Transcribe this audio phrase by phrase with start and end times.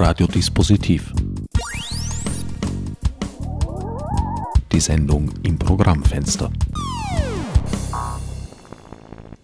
[0.00, 1.12] Radiodispositiv.
[4.72, 6.50] Die Sendung im Programmfenster.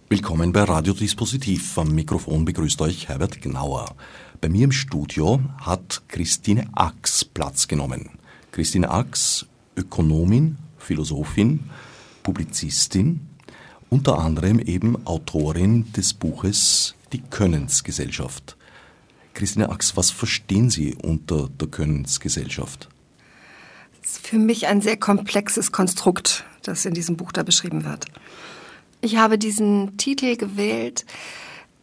[0.09, 1.77] Willkommen bei Radiodispositiv.
[1.77, 3.95] Am Mikrofon begrüßt euch Herbert Gnauer.
[4.41, 8.09] Bei mir im Studio hat Christine Ax Platz genommen.
[8.51, 9.45] Christine Ax,
[9.75, 11.69] Ökonomin, Philosophin,
[12.23, 13.27] Publizistin,
[13.91, 18.57] unter anderem eben Autorin des Buches Die Könnensgesellschaft.
[19.37, 22.89] Christine Ax, was verstehen Sie unter der Könnensgesellschaft?
[24.01, 28.05] Das ist für mich ein sehr komplexes Konstrukt, das in diesem Buch da beschrieben wird.
[28.99, 31.05] Ich habe diesen Titel gewählt,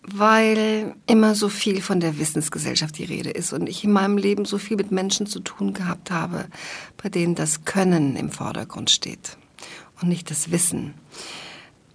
[0.02, 4.46] weil immer so viel von der Wissensgesellschaft die Rede ist und ich in meinem Leben
[4.46, 6.46] so viel mit Menschen zu tun gehabt habe,
[7.00, 9.36] bei denen das Können im Vordergrund steht
[10.02, 10.94] und nicht das Wissen.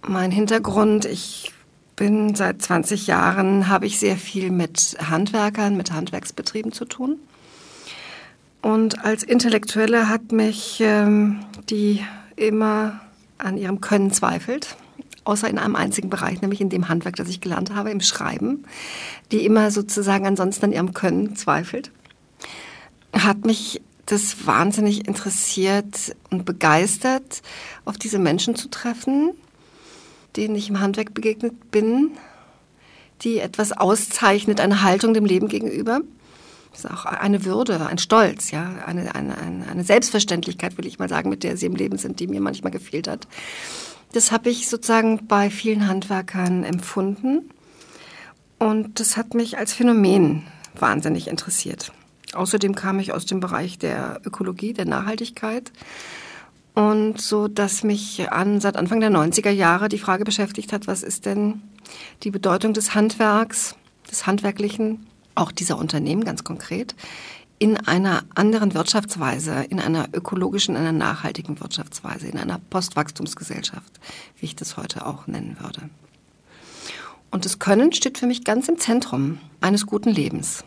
[0.08, 1.52] Mein Hintergrund, ich
[2.00, 7.18] bin seit 20 Jahren, habe ich sehr viel mit Handwerkern, mit Handwerksbetrieben zu tun.
[8.62, 12.02] Und als Intellektuelle hat mich ähm, die
[12.36, 13.02] immer
[13.36, 14.76] an ihrem Können zweifelt,
[15.24, 18.64] außer in einem einzigen Bereich, nämlich in dem Handwerk, das ich gelernt habe, im Schreiben,
[19.30, 21.90] die immer sozusagen ansonsten an ihrem Können zweifelt,
[23.12, 27.42] hat mich das wahnsinnig interessiert und begeistert,
[27.84, 29.32] auf diese Menschen zu treffen,
[30.36, 32.12] denen ich im Handwerk begegnet bin,
[33.22, 36.00] die etwas auszeichnet, eine Haltung dem Leben gegenüber.
[36.70, 41.08] Das ist auch eine Würde, ein Stolz, ja, eine, eine, eine Selbstverständlichkeit, will ich mal
[41.08, 43.26] sagen, mit der sie im Leben sind, die mir manchmal gefehlt hat.
[44.12, 47.50] Das habe ich sozusagen bei vielen Handwerkern empfunden
[48.58, 51.92] und das hat mich als Phänomen wahnsinnig interessiert.
[52.32, 55.72] Außerdem kam ich aus dem Bereich der Ökologie, der Nachhaltigkeit
[56.74, 61.02] und so, dass mich an, seit Anfang der 90er Jahre die Frage beschäftigt hat, was
[61.02, 61.62] ist denn
[62.22, 63.74] die Bedeutung des Handwerks,
[64.10, 66.94] des Handwerklichen, auch dieser Unternehmen ganz konkret,
[67.58, 74.00] in einer anderen Wirtschaftsweise, in einer ökologischen, in einer nachhaltigen Wirtschaftsweise, in einer Postwachstumsgesellschaft,
[74.38, 75.90] wie ich das heute auch nennen würde.
[77.30, 80.64] Und das Können steht für mich ganz im Zentrum eines guten Lebens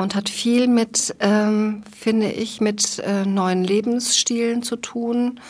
[0.00, 5.40] und hat viel mit, ähm, finde ich, mit äh, neuen Lebensstilen zu tun,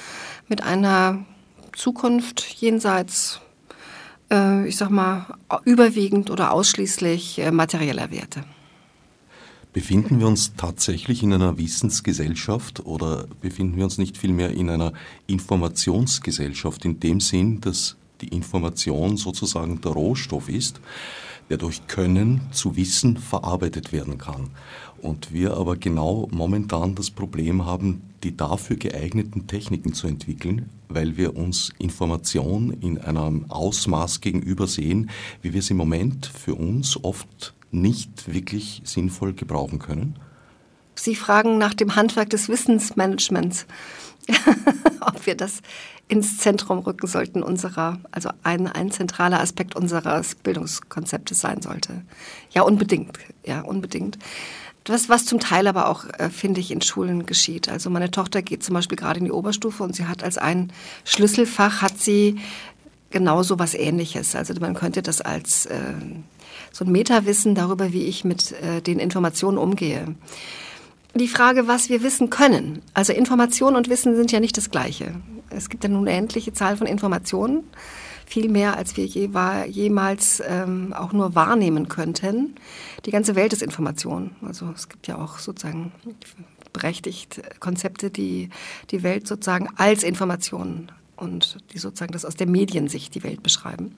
[0.48, 1.24] mit einer
[1.72, 3.40] Zukunft jenseits,
[4.30, 8.42] äh, ich sag mal, überwiegend oder ausschließlich äh, materieller Werte.
[9.72, 14.92] Befinden wir uns tatsächlich in einer Wissensgesellschaft oder befinden wir uns nicht vielmehr in einer
[15.28, 20.80] Informationsgesellschaft in dem Sinn, dass die Information sozusagen der Rohstoff ist?
[21.50, 24.50] Der durch Können zu Wissen verarbeitet werden kann.
[25.02, 31.16] Und wir aber genau momentan das Problem haben, die dafür geeigneten Techniken zu entwickeln, weil
[31.16, 35.10] wir uns Information in einem Ausmaß gegenüber sehen,
[35.42, 40.16] wie wir es im Moment für uns oft nicht wirklich sinnvoll gebrauchen können.
[40.94, 43.66] Sie fragen nach dem Handwerk des Wissensmanagements,
[45.00, 45.62] ob wir das
[46.10, 52.02] ins Zentrum rücken sollten unserer, also ein, ein zentraler Aspekt unseres Bildungskonzeptes sein sollte.
[52.50, 53.18] Ja, unbedingt.
[53.44, 54.18] Ja, unbedingt.
[54.86, 57.68] Was, was zum Teil aber auch, äh, finde ich, in Schulen geschieht.
[57.68, 60.72] Also meine Tochter geht zum Beispiel gerade in die Oberstufe und sie hat als ein
[61.04, 62.40] Schlüsselfach, hat sie
[63.10, 64.34] genau so was ähnliches.
[64.34, 65.78] Also man könnte das als äh,
[66.72, 70.16] so ein Metawissen darüber, wie ich mit äh, den Informationen umgehe
[71.14, 72.82] die Frage, was wir wissen können.
[72.94, 75.14] Also Information und Wissen sind ja nicht das Gleiche.
[75.50, 77.64] Es gibt eine endliche Zahl von Informationen,
[78.26, 79.28] viel mehr, als wir je,
[79.68, 82.54] jemals ähm, auch nur wahrnehmen könnten.
[83.04, 84.36] Die ganze Welt ist Information.
[84.46, 85.92] Also es gibt ja auch sozusagen
[86.72, 88.50] berechtigt Konzepte, die
[88.90, 93.96] die Welt sozusagen als Information und die sozusagen das aus der Mediensicht die Welt beschreiben.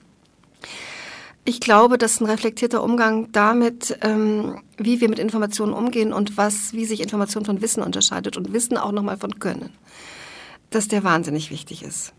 [1.45, 6.73] Ich glaube, dass ein reflektierter Umgang damit, ähm, wie wir mit Informationen umgehen und was,
[6.73, 9.69] wie sich Information von Wissen unterscheidet und Wissen auch nochmal von Können,
[10.75, 12.13] dass der wahnsinnig wichtig ist.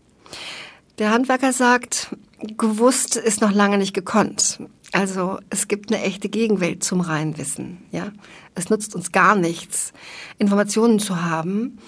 [0.97, 2.15] Der Handwerker sagt,
[2.57, 4.59] gewusst ist noch lange nicht gekonnt.
[4.93, 7.83] Also es gibt eine echte Gegenwelt zum reinen Wissen.
[7.91, 8.11] Ja,
[8.53, 9.91] es nutzt uns gar nichts,
[10.37, 11.79] Informationen zu haben,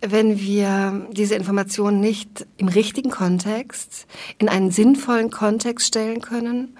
[0.00, 4.06] wenn wir diese Informationen nicht im richtigen Kontext,
[4.38, 6.76] in einen sinnvollen Kontext stellen können,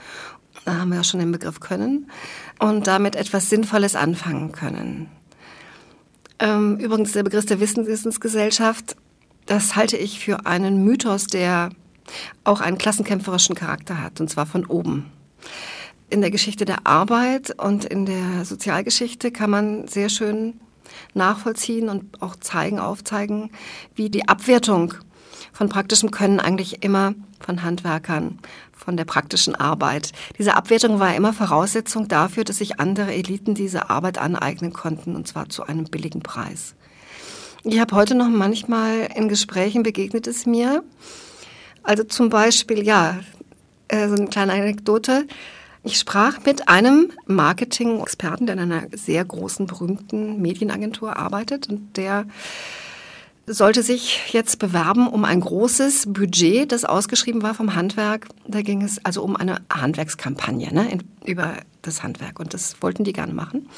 [0.64, 2.10] da haben wir ja schon den Begriff können,
[2.58, 5.08] und damit etwas Sinnvolles anfangen können.
[6.38, 8.96] Ähm, übrigens, der Begriff der Wissensgesellschaft,
[9.46, 11.70] das halte ich für einen Mythos, der
[12.44, 15.10] auch einen klassenkämpferischen Charakter hat, und zwar von oben.
[16.10, 20.60] In der Geschichte der Arbeit und in der Sozialgeschichte kann man sehr schön
[21.14, 23.50] nachvollziehen und auch zeigen, aufzeigen,
[23.94, 24.94] wie die Abwertung
[25.52, 28.38] von praktischem Können eigentlich immer von Handwerkern,
[28.72, 30.12] von der praktischen Arbeit.
[30.38, 35.26] Diese Abwertung war immer Voraussetzung dafür, dass sich andere Eliten diese Arbeit aneignen konnten, und
[35.26, 36.74] zwar zu einem billigen Preis.
[37.64, 40.82] Ich habe heute noch manchmal in Gesprächen begegnet es mir.
[41.84, 43.20] Also zum Beispiel, ja,
[43.86, 45.28] äh, so eine kleine Anekdote.
[45.84, 52.26] Ich sprach mit einem Marketing-Experten, der in einer sehr großen, berühmten Medienagentur arbeitet und der
[53.46, 58.26] sollte sich jetzt bewerben um ein großes Budget, das ausgeschrieben war vom Handwerk.
[58.44, 63.12] Da ging es also um eine Handwerkskampagne ne, über das Handwerk und das wollten die
[63.12, 63.68] gerne machen.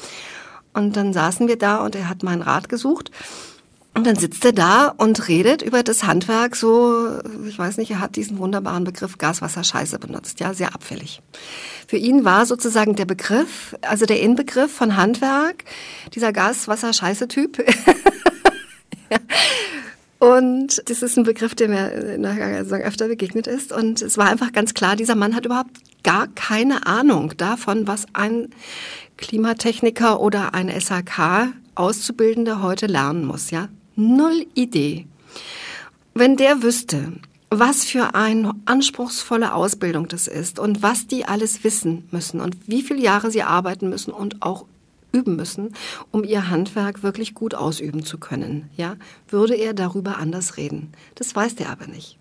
[0.73, 3.11] Und dann saßen wir da und er hat meinen Rat gesucht.
[3.95, 8.01] Und dann sitzt er da und redet über das Handwerk so, ich weiß nicht, er
[8.01, 11.21] hat diesen wunderbaren Begriff Gaswasser Scheiße benutzt, ja, sehr abfällig.
[11.87, 15.63] Für ihn war sozusagen der Begriff, also der Inbegriff von Handwerk,
[16.13, 17.63] dieser Gaswasser Scheiße Typ.
[20.19, 21.91] Und das ist ein Begriff, der mir
[22.83, 23.71] öfter begegnet ist.
[23.71, 25.71] Und es war einfach ganz klar, dieser Mann hat überhaupt
[26.03, 28.49] gar keine Ahnung davon, was ein
[29.15, 33.69] Klimatechniker oder ein SAK Auszubildender heute lernen muss, ja?
[33.95, 35.07] Null Idee.
[36.13, 37.13] Wenn der wüsste,
[37.49, 42.81] was für eine anspruchsvolle Ausbildung das ist und was die alles wissen müssen und wie
[42.81, 44.65] viele Jahre sie arbeiten müssen und auch
[45.11, 45.73] üben müssen,
[46.11, 48.95] um ihr Handwerk wirklich gut ausüben zu können, ja,
[49.29, 50.91] würde er darüber anders reden.
[51.15, 52.17] Das weiß der aber nicht.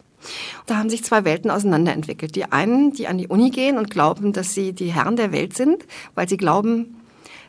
[0.66, 2.34] Da haben sich zwei Welten auseinanderentwickelt.
[2.34, 5.54] Die einen, die an die Uni gehen und glauben, dass sie die Herren der Welt
[5.54, 5.84] sind,
[6.14, 6.96] weil sie glauben,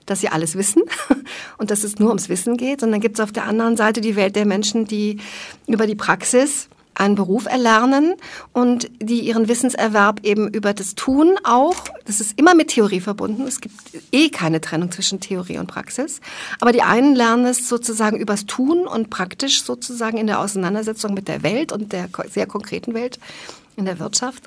[0.06, 0.84] dass sie alles wissen
[1.58, 2.84] und dass es nur ums Wissen geht.
[2.84, 5.20] Und dann gibt es auf der anderen Seite die Welt der Menschen, die
[5.68, 8.16] über die Praxis einen Beruf erlernen
[8.54, 11.76] und die ihren Wissenserwerb eben über das Tun auch,
[12.06, 13.76] das ist immer mit Theorie verbunden, es gibt
[14.12, 16.22] eh keine Trennung zwischen Theorie und Praxis,
[16.60, 21.28] aber die einen lernen es sozusagen übers Tun und praktisch sozusagen in der Auseinandersetzung mit
[21.28, 23.20] der Welt und der sehr konkreten Welt
[23.76, 24.44] in der Wirtschaft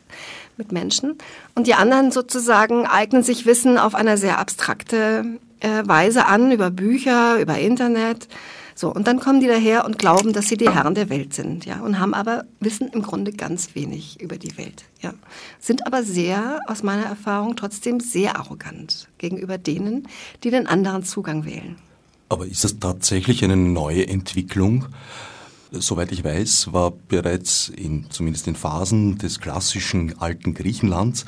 [0.56, 1.18] mit Menschen
[1.54, 6.70] und die anderen sozusagen eignen sich Wissen auf eine sehr abstrakte äh, Weise an, über
[6.70, 8.28] Bücher, über Internet.
[8.78, 11.66] So, und dann kommen die daher und glauben, dass sie die Herren der Welt sind,
[11.66, 15.14] ja, und haben aber, wissen im Grunde ganz wenig über die Welt, ja.
[15.58, 20.06] Sind aber sehr, aus meiner Erfahrung, trotzdem sehr arrogant gegenüber denen,
[20.44, 21.76] die den anderen Zugang wählen.
[22.28, 24.86] Aber ist das tatsächlich eine neue Entwicklung?
[25.72, 31.24] Soweit ich weiß, war bereits in, zumindest in Phasen des klassischen alten Griechenlands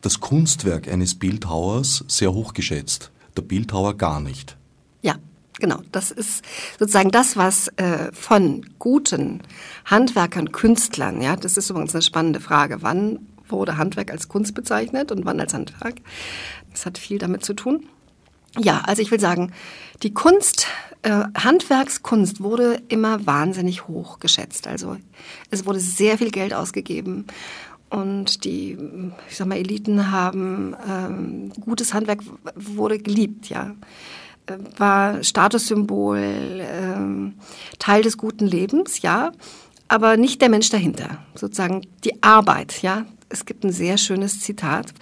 [0.00, 4.56] das Kunstwerk eines Bildhauers sehr hoch geschätzt der Bildhauer gar nicht.
[5.02, 5.16] Ja,
[5.58, 5.80] genau.
[5.92, 6.44] Das ist
[6.78, 9.42] sozusagen das, was äh, von guten
[9.84, 12.78] Handwerkern, Künstlern, ja, das ist übrigens eine spannende Frage.
[12.82, 15.96] Wann wurde Handwerk als Kunst bezeichnet und wann als Handwerk?
[16.70, 17.86] Das hat viel damit zu tun.
[18.58, 19.52] Ja, also ich will sagen,
[20.02, 20.66] die Kunst,
[21.02, 24.66] äh, Handwerkskunst wurde immer wahnsinnig hoch geschätzt.
[24.66, 24.96] Also
[25.50, 27.26] es wurde sehr viel Geld ausgegeben
[27.90, 28.76] und die,
[29.28, 32.20] ich sag mal, Eliten haben ähm, gutes Handwerk
[32.54, 33.74] wurde geliebt, ja,
[34.46, 36.18] äh, war Statussymbol,
[36.60, 37.34] ähm,
[37.78, 39.32] Teil des guten Lebens, ja,
[39.88, 43.06] aber nicht der Mensch dahinter, sozusagen die Arbeit, ja.
[43.28, 44.94] Es gibt ein sehr schönes Zitat,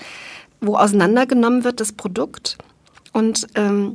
[0.60, 2.56] wo auseinandergenommen wird das Produkt
[3.12, 3.94] und ähm,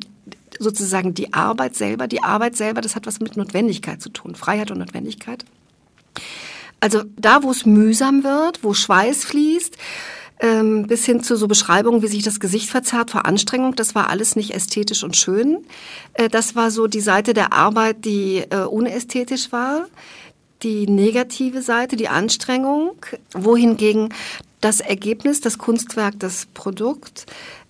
[0.59, 2.07] sozusagen die Arbeit selber.
[2.07, 5.45] Die Arbeit selber, das hat was mit Notwendigkeit zu tun, Freiheit und Notwendigkeit.
[6.79, 9.77] Also da, wo es mühsam wird, wo Schweiß fließt,
[10.39, 14.09] ähm, bis hin zu so Beschreibungen, wie sich das Gesicht verzerrt vor Anstrengung, das war
[14.09, 15.65] alles nicht ästhetisch und schön.
[16.13, 19.87] Äh, das war so die Seite der Arbeit, die äh, unästhetisch war.
[20.63, 22.95] Die negative Seite, die Anstrengung,
[23.33, 24.13] wohingegen
[24.61, 27.25] das Ergebnis, das Kunstwerk, das Produkt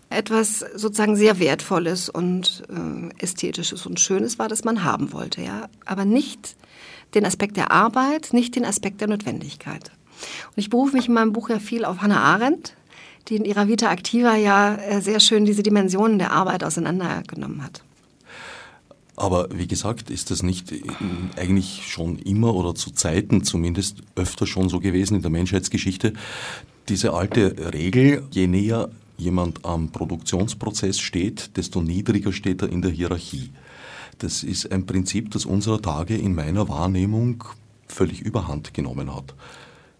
[0.09, 5.69] etwas sozusagen sehr Wertvolles und äh, Ästhetisches und Schönes war, das man haben wollte, ja.
[5.85, 6.55] Aber nicht
[7.13, 9.91] den Aspekt der Arbeit, nicht den Aspekt der Notwendigkeit.
[10.47, 12.73] Und ich berufe mich in meinem Buch ja viel auf Hannah Arendt,
[13.27, 17.83] die in ihrer Vita Activa ja äh, sehr schön diese Dimensionen der Arbeit auseinandergenommen hat.
[19.15, 20.73] Aber wie gesagt, ist das nicht
[21.35, 26.13] eigentlich schon immer oder zu Zeiten zumindest öfter schon so gewesen in der Menschheitsgeschichte?
[26.87, 32.91] Diese alte Regel, je näher jemand am Produktionsprozess steht, desto niedriger steht er in der
[32.91, 33.49] Hierarchie.
[34.19, 37.45] Das ist ein Prinzip, das unserer Tage in meiner Wahrnehmung
[37.87, 39.33] völlig überhand genommen hat.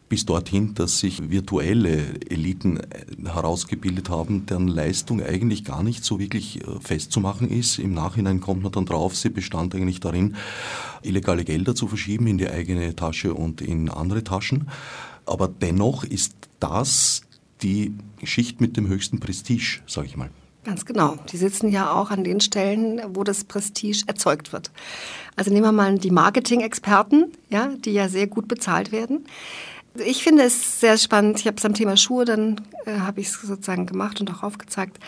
[0.09, 6.19] Bis dorthin, dass sich virtuelle Eliten äh, herausgebildet haben, deren Leistung eigentlich gar nicht so
[6.19, 7.79] wirklich äh, festzumachen ist.
[7.79, 10.35] Im Nachhinein kommt man dann drauf, sie bestand eigentlich darin,
[11.03, 14.67] illegale Gelder zu verschieben in die eigene Tasche und in andere Taschen.
[15.25, 17.21] Aber dennoch ist das
[17.61, 20.31] die Schicht mit dem höchsten Prestige, sage ich mal.
[20.69, 21.17] Ganz genau.
[21.31, 24.69] Die sitzen ja auch an den Stellen, wo das Prestige erzeugt wird.
[25.35, 29.25] Also nehmen wir mal die Marketing-Experten, ja, die ja sehr gut bezahlt werden.
[29.95, 31.39] Ich finde es sehr spannend.
[31.39, 34.43] Ich habe es am Thema Schuhe, dann äh, habe ich es sozusagen gemacht und auch
[34.43, 34.99] aufgezeigt.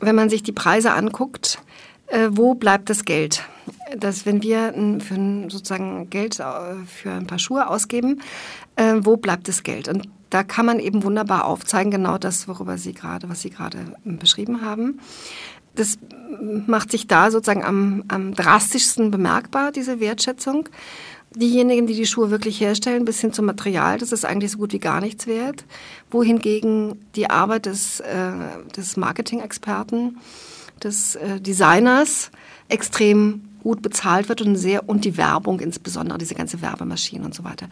[0.00, 1.58] Wenn man sich die Preise anguckt,
[2.06, 3.42] äh, wo bleibt das Geld?
[3.98, 8.22] Dass wenn wir für sozusagen Geld äh, für ein paar Schuhe ausgeben,
[8.76, 9.86] äh, wo bleibt das Geld?
[9.86, 13.78] Und da kann man eben wunderbar aufzeigen, genau das, worüber Sie gerade, was Sie gerade
[14.04, 14.98] ähm, beschrieben haben.
[15.76, 15.96] Das
[16.66, 20.68] macht sich da sozusagen am, am drastischsten bemerkbar, diese Wertschätzung.
[21.36, 24.72] Diejenigen, die die Schuhe wirklich herstellen, bis hin zum Material, das ist eigentlich so gut
[24.72, 25.64] wie gar nichts wert.
[26.10, 28.32] Wohingegen die Arbeit des, äh,
[28.76, 30.18] des Marketing-Experten,
[30.82, 32.32] des äh, Designers
[32.68, 37.42] extrem gut bezahlt wird und sehr und die Werbung insbesondere diese ganze Werbemaschine und so
[37.42, 37.68] weiter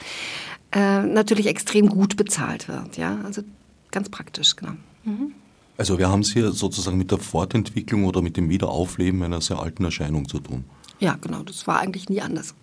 [0.73, 2.97] äh, natürlich extrem gut bezahlt wird.
[2.97, 3.43] Ja, also
[3.91, 4.73] ganz praktisch, genau.
[5.05, 5.35] Mhm.
[5.77, 9.59] Also wir haben es hier sozusagen mit der Fortentwicklung oder mit dem Wiederaufleben einer sehr
[9.59, 10.65] alten Erscheinung zu tun.
[10.99, 11.43] Ja, genau.
[11.43, 12.55] Das war eigentlich nie anders.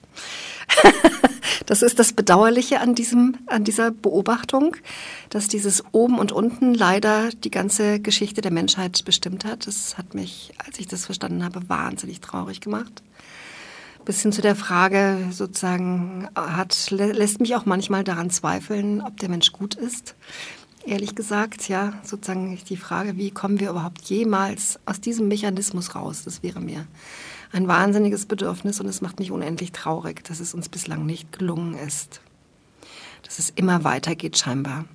[1.66, 4.76] das ist das Bedauerliche an, diesem, an dieser Beobachtung,
[5.30, 9.68] dass dieses Oben und Unten leider die ganze Geschichte der Menschheit bestimmt hat.
[9.68, 13.04] Das hat mich, als ich das verstanden habe, wahnsinnig traurig gemacht
[14.06, 19.30] bis hin zu der Frage sozusagen hat, lässt mich auch manchmal daran zweifeln, ob der
[19.30, 20.16] Mensch gut ist.
[20.84, 26.24] Ehrlich gesagt, ja, sozusagen die Frage, wie kommen wir überhaupt jemals aus diesem Mechanismus raus,
[26.24, 26.88] das wäre mir
[27.52, 31.76] ein wahnsinniges Bedürfnis und es macht mich unendlich traurig, dass es uns bislang nicht gelungen
[31.76, 32.22] ist.
[33.24, 34.86] Dass es immer weitergeht scheinbar.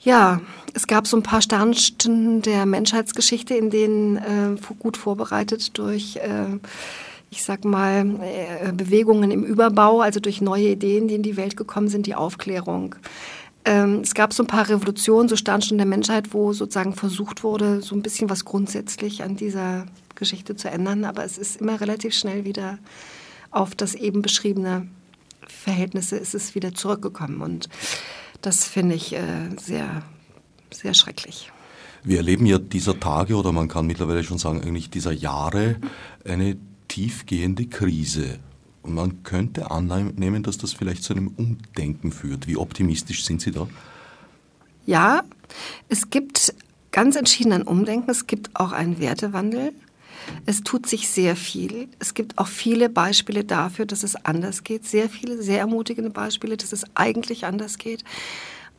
[0.00, 0.40] Ja,
[0.74, 6.58] es gab so ein paar Sternstunden der Menschheitsgeschichte, in denen äh, gut vorbereitet durch äh,
[7.32, 11.56] ich sag mal, äh, Bewegungen im Überbau, also durch neue Ideen, die in die Welt
[11.56, 12.94] gekommen sind, die Aufklärung.
[13.64, 17.80] Ähm, es gab so ein paar Revolutionen, so Sternstunden der Menschheit, wo sozusagen versucht wurde,
[17.80, 19.86] so ein bisschen was grundsätzlich an dieser
[20.22, 22.78] Geschichte zu ändern, aber es ist immer relativ schnell wieder
[23.50, 24.86] auf das eben beschriebene
[25.48, 27.68] Verhältnisse ist es wieder zurückgekommen und
[28.40, 30.02] das finde ich äh, sehr,
[30.72, 31.50] sehr schrecklich.
[32.04, 35.76] Wir erleben ja dieser Tage oder man kann mittlerweile schon sagen eigentlich dieser Jahre
[36.24, 36.56] eine
[36.88, 38.38] tiefgehende Krise.
[38.82, 42.48] Und man könnte annehmen, dass das vielleicht zu einem Umdenken führt.
[42.48, 43.68] Wie optimistisch sind Sie da?
[44.86, 45.22] Ja,
[45.88, 46.54] es gibt
[46.90, 48.10] ganz entschieden ein Umdenken.
[48.10, 49.72] Es gibt auch einen Wertewandel.
[50.46, 51.88] Es tut sich sehr viel.
[51.98, 54.86] Es gibt auch viele Beispiele dafür, dass es anders geht.
[54.86, 58.04] Sehr viele, sehr ermutigende Beispiele, dass es eigentlich anders geht.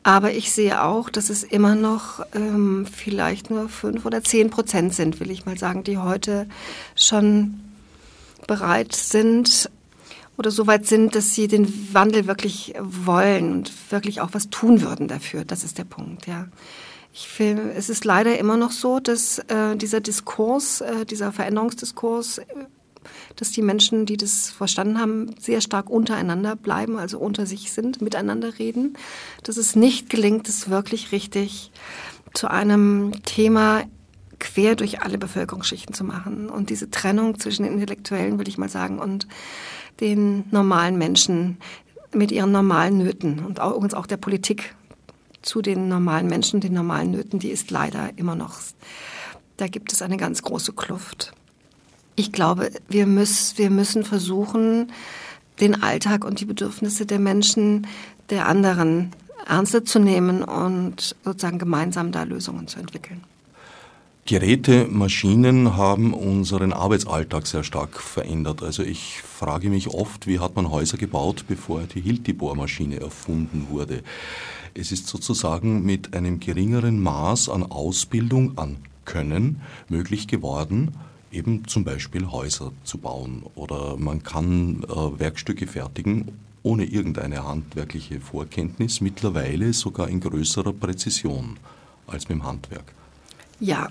[0.02, 4.94] Aber ich sehe auch, dass es immer noch ähm, vielleicht nur fünf oder zehn Prozent
[4.94, 6.46] sind, will ich mal sagen, die heute
[6.94, 7.60] schon
[8.46, 9.70] bereit sind
[10.36, 14.82] oder so weit sind, dass sie den Wandel wirklich wollen und wirklich auch was tun
[14.82, 15.44] würden dafür.
[15.46, 16.48] Das ist der Punkt, ja.
[17.16, 22.38] Ich finde, es ist leider immer noch so, dass äh, dieser Diskurs, äh, dieser Veränderungsdiskurs,
[22.38, 22.44] äh,
[23.36, 28.02] dass die Menschen, die das verstanden haben, sehr stark untereinander bleiben, also unter sich sind,
[28.02, 28.98] miteinander reden.
[29.44, 31.70] Dass es nicht gelingt, es wirklich richtig
[32.32, 33.84] zu einem Thema
[34.40, 36.50] quer durch alle Bevölkerungsschichten zu machen.
[36.50, 39.28] Und diese Trennung zwischen den Intellektuellen, würde ich mal sagen, und
[40.00, 41.58] den normalen Menschen
[42.12, 44.74] mit ihren normalen Nöten und auch, übrigens auch der Politik
[45.44, 48.58] zu den normalen Menschen, den normalen Nöten, die ist leider immer noch,
[49.56, 51.32] da gibt es eine ganz große Kluft.
[52.16, 54.92] Ich glaube, wir, müssen, wir müssen versuchen,
[55.60, 57.86] den Alltag und die Bedürfnisse der Menschen,
[58.30, 59.10] der anderen
[59.46, 63.22] ernster zu nehmen und sozusagen gemeinsam da Lösungen zu entwickeln.
[64.26, 68.62] Geräte, Maschinen haben unseren Arbeitsalltag sehr stark verändert.
[68.62, 74.02] Also ich frage mich oft, wie hat man Häuser gebaut, bevor die Hilti-Bohrmaschine erfunden wurde.
[74.74, 80.94] Es ist sozusagen mit einem geringeren Maß an Ausbildung, an Können möglich geworden,
[81.30, 83.44] eben zum Beispiel Häuser zu bauen.
[83.54, 86.32] Oder man kann äh, Werkstücke fertigen
[86.64, 91.58] ohne irgendeine handwerkliche Vorkenntnis, mittlerweile sogar in größerer Präzision
[92.06, 92.92] als mit dem Handwerk.
[93.60, 93.90] Ja,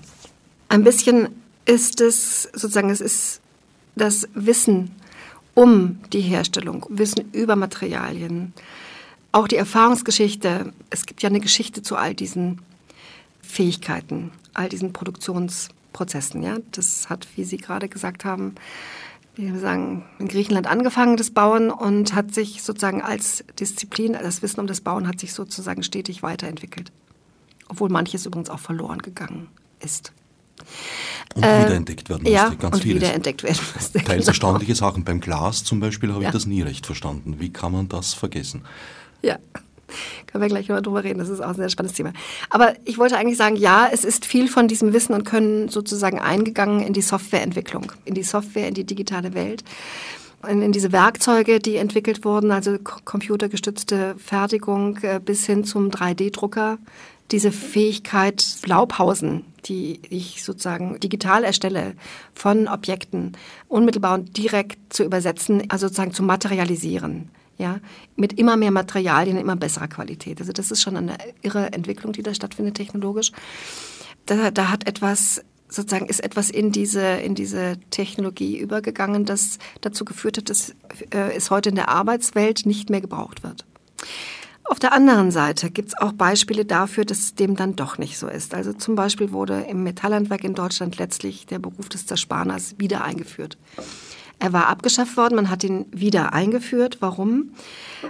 [0.68, 1.28] ein bisschen
[1.64, 3.40] ist es sozusagen, es ist
[3.94, 4.90] das Wissen
[5.54, 8.52] um die Herstellung, Wissen über Materialien,
[9.34, 10.72] auch die Erfahrungsgeschichte.
[10.90, 12.60] Es gibt ja eine Geschichte zu all diesen
[13.42, 16.42] Fähigkeiten, all diesen Produktionsprozessen.
[16.42, 18.54] Ja, das hat, wie Sie gerade gesagt haben,
[19.34, 24.60] wir sagen, in Griechenland angefangen, das Bauen, und hat sich sozusagen als Disziplin, das Wissen
[24.60, 26.92] um das Bauen hat sich sozusagen stetig weiterentwickelt.
[27.68, 29.48] Obwohl manches übrigens auch verloren gegangen
[29.80, 30.12] ist.
[31.34, 33.02] Und äh, wiederentdeckt werden musste, ja, ganz und vieles.
[33.02, 33.98] wiederentdeckt werden musste.
[33.98, 34.26] Teils genau.
[34.26, 35.02] erstaunliche Sachen.
[35.02, 36.28] Beim Glas zum Beispiel habe ja.
[36.28, 37.40] ich das nie recht verstanden.
[37.40, 38.62] Wie kann man das vergessen?
[39.24, 39.38] Ja.
[40.26, 42.12] Können wir gleich nochmal drüber reden, das ist auch ein sehr spannendes Thema.
[42.50, 46.18] Aber ich wollte eigentlich sagen, ja, es ist viel von diesem Wissen und Können sozusagen
[46.18, 49.62] eingegangen in die Softwareentwicklung, in die Software, in die digitale Welt
[50.48, 56.78] in, in diese Werkzeuge, die entwickelt wurden, also computergestützte Fertigung äh, bis hin zum 3D-Drucker,
[57.30, 61.94] diese Fähigkeit Blaupausen, die ich sozusagen digital erstelle
[62.34, 63.32] von Objekten,
[63.68, 67.30] unmittelbar und direkt zu übersetzen, also sozusagen zu materialisieren.
[67.56, 67.78] Ja,
[68.16, 70.40] mit immer mehr Materialien, immer besserer Qualität.
[70.40, 73.30] Also das ist schon eine irre Entwicklung, die da stattfindet technologisch.
[74.26, 80.04] Da, da hat etwas sozusagen ist etwas in diese, in diese Technologie übergegangen, das dazu
[80.04, 80.70] geführt hat, dass
[81.10, 83.64] äh, es heute in der Arbeitswelt nicht mehr gebraucht wird.
[84.66, 88.28] Auf der anderen Seite gibt es auch Beispiele dafür, dass dem dann doch nicht so
[88.28, 88.54] ist.
[88.54, 93.58] Also zum Beispiel wurde im Metallhandwerk in Deutschland letztlich der Beruf des Zerspaners wieder eingeführt.
[94.38, 96.98] Er war abgeschafft worden, man hat ihn wieder eingeführt.
[97.00, 97.50] Warum?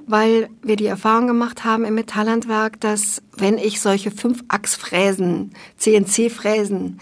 [0.06, 6.98] Weil wir die Erfahrung gemacht haben im Metallhandwerk, dass wenn ich solche Fünf-Achs-Fräsen, CNC-Fräsen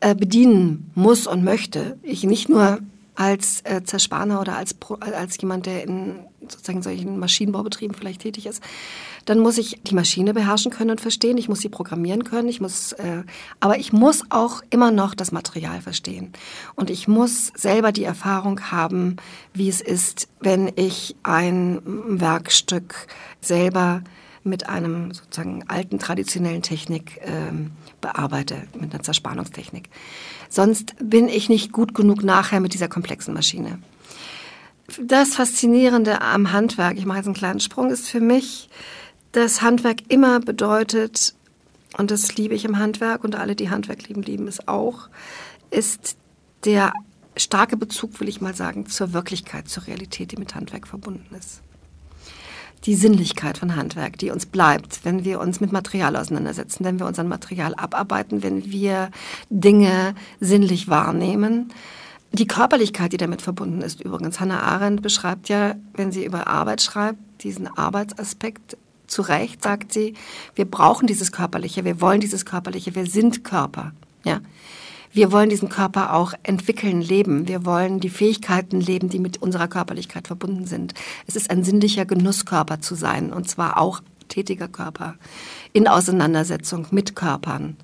[0.00, 1.98] äh, bedienen muss und möchte.
[2.02, 2.80] Ich nicht nur
[3.14, 8.62] als äh, Zerspaner oder als, als jemand, der in sozusagen solchen Maschinenbaubetrieben vielleicht tätig ist,
[9.26, 11.36] dann muss ich die Maschine beherrschen können und verstehen.
[11.36, 12.48] Ich muss sie programmieren können.
[12.48, 13.24] Ich muss, äh,
[13.60, 16.32] aber ich muss auch immer noch das Material verstehen.
[16.76, 19.16] Und ich muss selber die Erfahrung haben,
[19.52, 23.08] wie es ist, wenn ich ein Werkstück
[23.40, 24.02] selber
[24.44, 29.90] mit einem sozusagen alten traditionellen Technik ähm, bearbeite, mit einer Zerspannungstechnik.
[30.48, 33.80] Sonst bin ich nicht gut genug nachher mit dieser komplexen Maschine.
[35.02, 38.68] Das Faszinierende am Handwerk, ich mache jetzt einen kleinen Sprung, ist für mich,
[39.36, 41.34] dass Handwerk immer bedeutet,
[41.98, 45.08] und das liebe ich im Handwerk und alle, die Handwerk lieben, lieben es auch,
[45.70, 46.16] ist
[46.64, 46.92] der
[47.36, 51.62] starke Bezug, will ich mal sagen, zur Wirklichkeit, zur Realität, die mit Handwerk verbunden ist
[52.84, 57.06] die Sinnlichkeit von Handwerk, die uns bleibt, wenn wir uns mit Material auseinandersetzen, wenn wir
[57.06, 59.10] unser Material abarbeiten, wenn wir
[59.50, 61.72] Dinge sinnlich wahrnehmen.
[62.32, 64.38] Die Körperlichkeit, die damit verbunden ist, übrigens.
[64.38, 68.76] Hannah Arendt beschreibt ja, wenn sie über Arbeit schreibt, diesen Arbeitsaspekt
[69.06, 70.14] zu Recht, sagt sie,
[70.54, 73.92] wir brauchen dieses Körperliche, wir wollen dieses Körperliche, wir sind Körper.
[74.24, 74.40] Ja
[75.16, 77.48] wir wollen diesen Körper auch entwickeln, leben.
[77.48, 80.92] Wir wollen die Fähigkeiten leben, die mit unserer Körperlichkeit verbunden sind.
[81.26, 85.14] Es ist ein sinnlicher Genusskörper zu sein und zwar auch tätiger Körper
[85.72, 87.78] in Auseinandersetzung mit Körpern.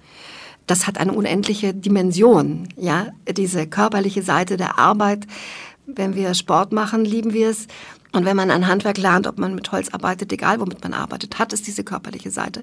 [0.67, 5.27] Das hat eine unendliche Dimension, ja, diese körperliche Seite der Arbeit.
[5.87, 7.67] Wenn wir Sport machen, lieben wir es.
[8.13, 11.39] Und wenn man ein Handwerk lernt, ob man mit Holz arbeitet, egal womit man arbeitet,
[11.39, 12.63] hat es diese körperliche Seite.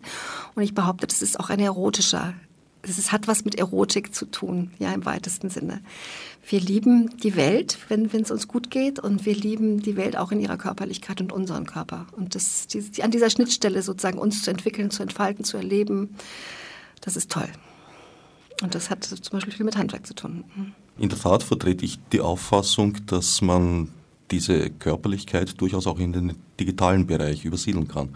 [0.56, 2.34] Und ich behaupte, das ist auch ein erotischer
[2.82, 5.82] es hat was mit Erotik zu tun, ja, im weitesten Sinne.
[6.48, 10.32] Wir lieben die Welt, wenn es uns gut geht, und wir lieben die Welt auch
[10.32, 12.08] in ihrer Körperlichkeit und unseren Körper.
[12.16, 16.16] Und das, die, an dieser Schnittstelle sozusagen uns zu entwickeln, zu entfalten, zu erleben,
[17.02, 17.50] das ist toll.
[18.62, 20.44] Und das hat zum Beispiel viel mit Handwerk zu tun.
[20.56, 20.74] Mhm.
[20.98, 23.90] In der Tat vertrete ich die Auffassung, dass man
[24.32, 28.10] diese Körperlichkeit durchaus auch in den digitalen Bereich übersiedeln kann.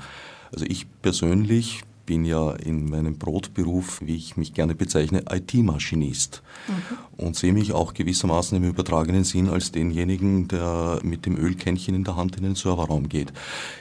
[0.52, 7.26] Also ich persönlich bin ja in meinem Brotberuf, wie ich mich gerne bezeichne, IT-Maschinist mhm.
[7.26, 12.04] und sehe mich auch gewissermaßen im übertragenen Sinn als denjenigen, der mit dem Ölkännchen in
[12.04, 13.32] der Hand in den Serverraum geht.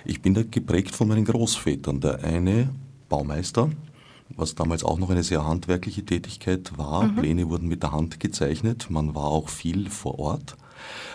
[0.04, 2.00] Ich bin da geprägt von meinen Großvätern.
[2.00, 2.70] Der eine
[3.08, 3.70] Baumeister,
[4.36, 7.04] was damals auch noch eine sehr handwerkliche Tätigkeit war.
[7.04, 7.16] Mhm.
[7.16, 10.56] Pläne wurden mit der Hand gezeichnet, man war auch viel vor Ort.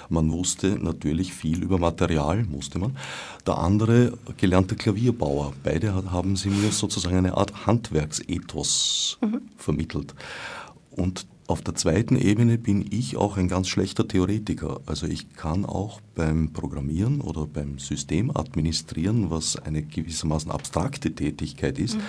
[0.10, 2.98] Man wusste natürlich viel über Material, musste man.
[3.46, 5.54] Der andere gelernter Klavierbauer.
[5.64, 9.42] Beide haben sie mir sozusagen eine Art Handwerksethos mhm.
[9.58, 10.16] vermittelt.
[10.92, 14.82] Und auf der zweiten Ebene bin ich auch ein ganz schlechter Theoretiker.
[14.86, 21.80] Also ich kann auch beim Programmieren oder beim System administrieren, was eine gewissermaßen abstrakte Tätigkeit
[21.80, 22.02] ist, mhm.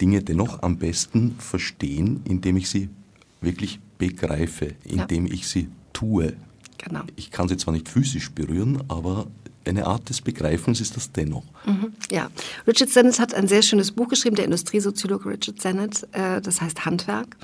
[0.00, 2.88] Dinge dennoch am besten verstehen, indem ich sie
[3.42, 5.34] wirklich begreife, indem ja.
[5.34, 6.32] ich sie tue.
[6.82, 7.02] Genau.
[7.16, 9.26] Ich kann sie zwar nicht physisch berühren, aber
[9.66, 11.44] eine Art des Begreifens ist das dennoch.
[11.66, 12.30] Mhm, ja,
[12.66, 16.84] Richard Sennett hat ein sehr schönes Buch geschrieben, der Industriesoziologe Richard Sennett, äh, das heißt
[16.86, 17.36] Handwerk.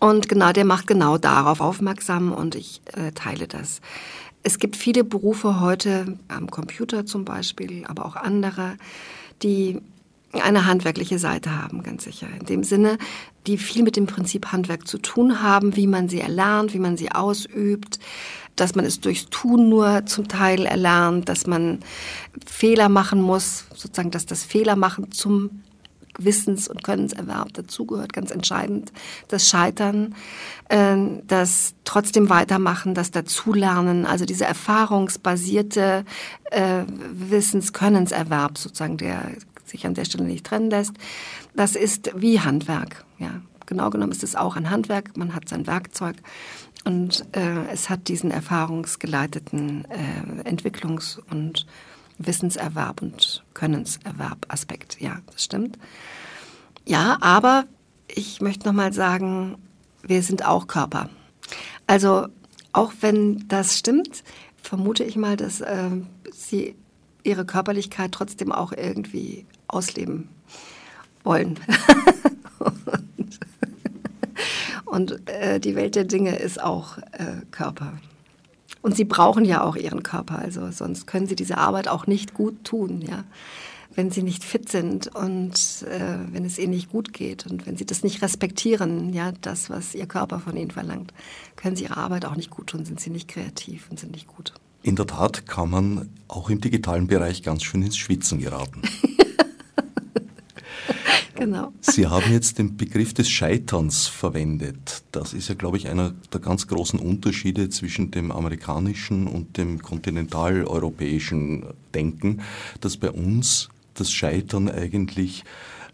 [0.00, 3.80] Und genau, der macht genau darauf aufmerksam und ich äh, teile das.
[4.42, 8.76] Es gibt viele Berufe heute am Computer zum Beispiel, aber auch andere,
[9.42, 9.80] die
[10.32, 12.28] eine handwerkliche Seite haben, ganz sicher.
[12.38, 12.98] In dem Sinne,
[13.46, 16.96] die viel mit dem Prinzip Handwerk zu tun haben, wie man sie erlernt, wie man
[16.96, 17.98] sie ausübt,
[18.56, 21.80] dass man es durchs Tun nur zum Teil erlernt, dass man
[22.44, 25.62] Fehler machen muss, sozusagen, dass das Fehlermachen zum
[26.18, 28.92] Wissens- und Könnenserwerb dazugehört, ganz entscheidend.
[29.28, 30.14] Das Scheitern,
[30.68, 36.04] äh, das trotzdem weitermachen, das Dazulernen, also diese erfahrungsbasierte
[36.50, 39.32] äh, Wissens-Könnenserwerb sozusagen, der
[39.64, 40.94] sich an der Stelle nicht trennen lässt.
[41.54, 43.04] Das ist wie Handwerk.
[43.18, 45.16] Ja, genau genommen ist es auch ein Handwerk.
[45.16, 46.16] Man hat sein Werkzeug
[46.86, 51.66] und äh, es hat diesen erfahrungsgeleiteten äh, Entwicklungs- und
[52.18, 55.00] Wissenserwerb und Könnenserwerb-Aspekt.
[55.00, 55.78] Ja, das stimmt.
[56.86, 57.64] Ja, aber
[58.06, 59.58] ich möchte noch mal sagen,
[60.02, 61.10] wir sind auch Körper.
[61.88, 62.28] Also
[62.72, 64.22] auch wenn das stimmt,
[64.62, 65.90] vermute ich mal, dass äh,
[66.32, 66.76] sie
[67.24, 70.28] ihre Körperlichkeit trotzdem auch irgendwie ausleben
[71.24, 71.58] wollen.
[72.60, 73.40] und,
[74.86, 77.92] und äh, die Welt der Dinge ist auch äh, Körper.
[78.82, 82.34] Und sie brauchen ja auch ihren Körper, also sonst können sie diese Arbeit auch nicht
[82.34, 83.24] gut tun, ja.
[83.94, 85.54] Wenn sie nicht fit sind und
[85.90, 89.70] äh, wenn es ihnen nicht gut geht und wenn sie das nicht respektieren, ja, das,
[89.70, 91.14] was ihr Körper von ihnen verlangt,
[91.56, 94.26] können sie ihre Arbeit auch nicht gut tun, sind sie nicht kreativ und sind nicht
[94.28, 94.52] gut.
[94.82, 98.82] In der Tat kann man auch im digitalen Bereich ganz schön ins Schwitzen geraten.
[101.34, 101.72] genau.
[101.80, 105.02] Sie haben jetzt den Begriff des Scheiterns verwendet.
[105.12, 109.82] Das ist ja, glaube ich, einer der ganz großen Unterschiede zwischen dem amerikanischen und dem
[109.82, 112.42] kontinentaleuropäischen Denken,
[112.80, 115.44] dass bei uns das Scheitern eigentlich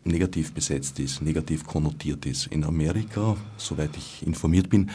[0.05, 2.47] negativ besetzt ist, negativ konnotiert ist.
[2.49, 4.91] In Amerika, soweit ich informiert bin,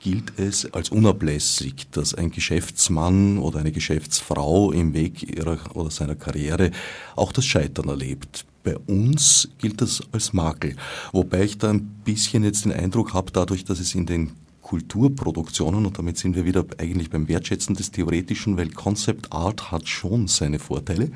[0.00, 6.14] gilt es als unablässig, dass ein Geschäftsmann oder eine Geschäftsfrau im Weg ihrer oder seiner
[6.14, 6.70] Karriere
[7.16, 8.44] auch das Scheitern erlebt.
[8.64, 10.76] Bei uns gilt das als Makel,
[11.12, 14.32] wobei ich da ein bisschen jetzt den Eindruck habe, dadurch, dass es in den
[14.68, 19.88] Kulturproduktionen, und damit sind wir wieder eigentlich beim Wertschätzen des Theoretischen, weil Concept Art hat
[19.88, 21.10] schon seine Vorteile,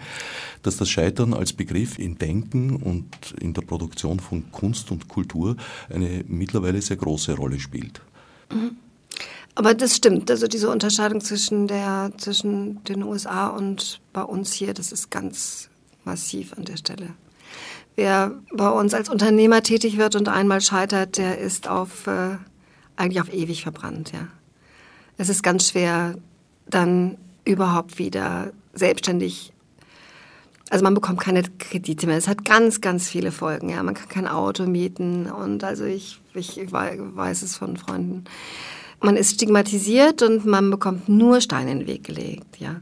[0.63, 5.57] dass das Scheitern als Begriff in Denken und in der Produktion von Kunst und Kultur
[5.91, 8.01] eine mittlerweile sehr große Rolle spielt.
[8.51, 8.79] Mhm.
[9.55, 10.31] Aber das stimmt.
[10.31, 15.69] Also diese Unterscheidung zwischen, der, zwischen den USA und bei uns hier, das ist ganz
[16.05, 17.11] massiv an der Stelle.
[17.95, 22.37] Wer bei uns als Unternehmer tätig wird und einmal scheitert, der ist auf, äh,
[22.97, 24.13] eigentlich auf ewig verbrannt.
[24.13, 24.29] Ja.
[25.19, 26.17] Es ist ganz schwer,
[26.67, 29.53] dann überhaupt wieder selbstständig
[30.73, 32.17] also man bekommt keine Kredite mehr.
[32.17, 33.69] Es hat ganz, ganz viele Folgen.
[33.69, 38.25] Ja, man kann kein Auto mieten und also ich, ich weiß es von Freunden.
[39.03, 42.61] Man ist stigmatisiert und man bekommt nur Steine in den Weg gelegt.
[42.61, 42.81] Ja,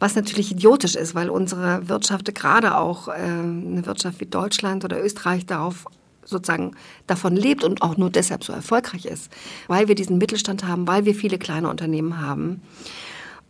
[0.00, 5.02] was natürlich idiotisch ist, weil unsere Wirtschaft gerade auch äh, eine Wirtschaft wie Deutschland oder
[5.02, 5.86] Österreich darauf
[6.24, 6.72] sozusagen
[7.06, 9.30] davon lebt und auch nur deshalb so erfolgreich ist,
[9.68, 12.62] weil wir diesen Mittelstand haben, weil wir viele kleine Unternehmen haben.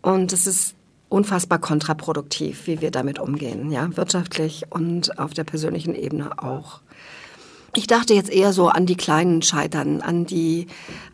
[0.02, 0.74] Und es ist
[1.08, 6.80] unfassbar kontraproduktiv, wie wir damit umgehen, ja, wirtschaftlich und auf der persönlichen Ebene auch.
[7.74, 10.66] Ich dachte jetzt eher so an die kleinen Scheitern, an die,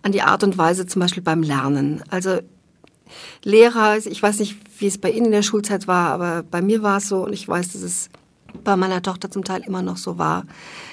[0.02, 2.02] an die Art und Weise zum Beispiel beim Lernen.
[2.08, 2.38] Also
[3.44, 6.82] Lehrer, ich weiß nicht, wie es bei Ihnen in der Schulzeit war, aber bei mir
[6.82, 8.08] war es so und ich weiß, dass es
[8.64, 10.44] bei meiner Tochter zum Teil immer noch so war.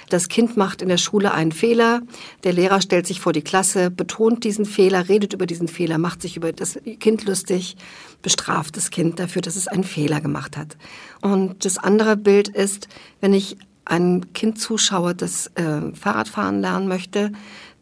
[0.09, 2.01] Das Kind macht in der Schule einen Fehler,
[2.43, 6.21] der Lehrer stellt sich vor die Klasse, betont diesen Fehler, redet über diesen Fehler, macht
[6.21, 7.77] sich über das Kind lustig,
[8.21, 10.77] bestraft das Kind dafür, dass es einen Fehler gemacht hat.
[11.21, 12.89] Und das andere Bild ist,
[13.21, 17.31] wenn ich einem Kind zuschaue, das äh, Fahrradfahren lernen möchte,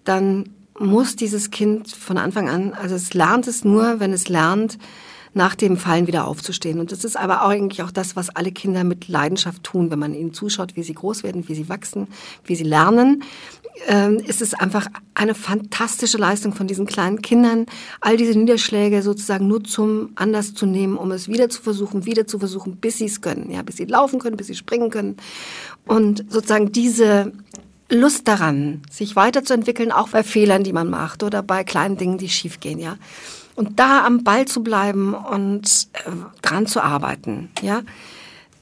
[0.04, 4.80] dann muss dieses Kind von Anfang an, also es lernt es nur, wenn es lernt,
[5.34, 6.80] nach dem Fallen wieder aufzustehen.
[6.80, 10.14] Und das ist aber eigentlich auch das, was alle Kinder mit Leidenschaft tun, wenn man
[10.14, 12.08] ihnen zuschaut, wie sie groß werden, wie sie wachsen,
[12.44, 13.24] wie sie lernen.
[13.88, 17.66] Ähm, ist es einfach eine fantastische Leistung von diesen kleinen Kindern,
[18.02, 22.28] all diese Niederschläge sozusagen nur zum Anlass zu nehmen, um es wieder zu versuchen, wieder
[22.28, 25.16] zu versuchen, bis sie es können, ja, bis sie laufen können, bis sie springen können.
[25.88, 27.32] Und sozusagen diese
[27.90, 32.30] Lust daran, sich weiterzuentwickeln, auch bei Fehlern, die man macht oder bei kleinen Dingen, die
[32.30, 32.98] schiefgehen, ja.
[33.62, 36.10] Und da am Ball zu bleiben und äh,
[36.42, 37.84] dran zu arbeiten, ja.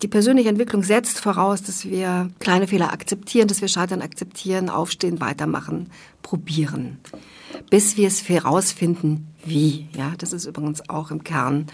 [0.01, 5.21] Die persönliche Entwicklung setzt voraus, dass wir kleine Fehler akzeptieren, dass wir Scheitern akzeptieren, aufstehen,
[5.21, 5.89] weitermachen,
[6.21, 6.99] probieren,
[7.69, 9.87] bis wir es herausfinden, wie.
[9.95, 11.67] Ja, das ist übrigens auch im Kern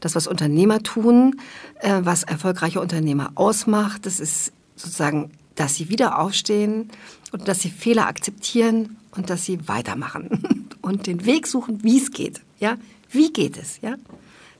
[0.00, 1.40] das, was Unternehmer tun,
[1.82, 4.06] äh, was erfolgreiche Unternehmer ausmacht.
[4.06, 6.90] Das ist sozusagen, dass sie wieder aufstehen
[7.32, 12.10] und dass sie Fehler akzeptieren und dass sie weitermachen und den Weg suchen, wie es
[12.10, 12.40] geht.
[12.58, 12.76] Ja,
[13.10, 13.80] wie geht es?
[13.80, 13.96] Ja,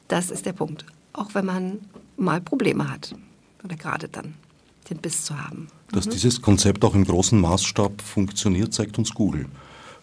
[0.08, 0.84] das ist der Punkt.
[1.12, 1.80] Auch wenn man
[2.16, 3.14] mal Probleme hat
[3.64, 4.34] oder gerade dann
[4.90, 5.68] den Biss zu haben.
[5.90, 6.10] Dass mhm.
[6.10, 9.46] dieses Konzept auch im großen Maßstab funktioniert, zeigt uns Google.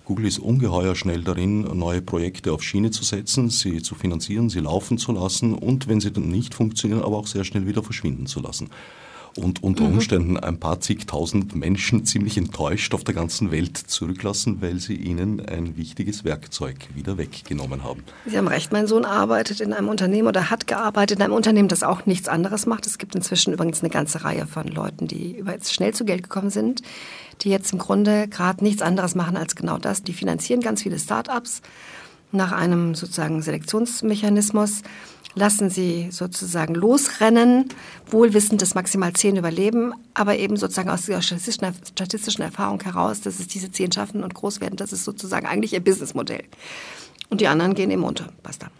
[0.06, 4.60] Google ist ungeheuer schnell darin, neue Projekte auf Schiene zu setzen, sie zu finanzieren, sie
[4.60, 8.26] laufen zu lassen und wenn sie dann nicht funktionieren, aber auch sehr schnell wieder verschwinden
[8.26, 8.72] zu lassen.
[9.40, 9.94] Und unter mhm.
[9.94, 15.46] Umständen ein paar zigtausend Menschen ziemlich enttäuscht auf der ganzen Welt zurücklassen, weil sie ihnen
[15.46, 18.04] ein wichtiges Werkzeug wieder weggenommen haben.
[18.26, 21.70] Sie haben recht, mein Sohn arbeitet in einem Unternehmen oder hat gearbeitet in einem Unternehmen,
[21.70, 22.86] das auch nichts anderes macht.
[22.86, 26.24] Es gibt inzwischen übrigens eine ganze Reihe von Leuten, die über jetzt schnell zu Geld
[26.24, 26.82] gekommen sind,
[27.42, 30.04] die jetzt im Grunde gerade nichts anderes machen als genau das.
[30.04, 31.62] Die finanzieren ganz viele Start-ups
[32.32, 34.84] nach einem sozusagen Selektionsmechanismus
[35.36, 37.66] lassen sie sozusagen losrennen,
[38.08, 43.40] wohlwissend, dass maximal zehn überleben, aber eben sozusagen aus der statistischen, statistischen Erfahrung heraus, dass
[43.40, 46.44] es diese zehn schaffen und groß werden, das ist sozusagen eigentlich ihr Businessmodell.
[47.30, 48.30] Und die anderen gehen eben unter.
[48.44, 48.72] Basta.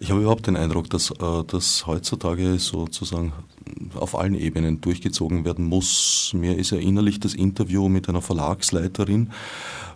[0.00, 3.32] Ich habe überhaupt den Eindruck, dass äh, das heutzutage sozusagen
[3.94, 6.32] auf allen Ebenen durchgezogen werden muss.
[6.34, 9.30] Mir ist erinnerlich das Interview mit einer Verlagsleiterin,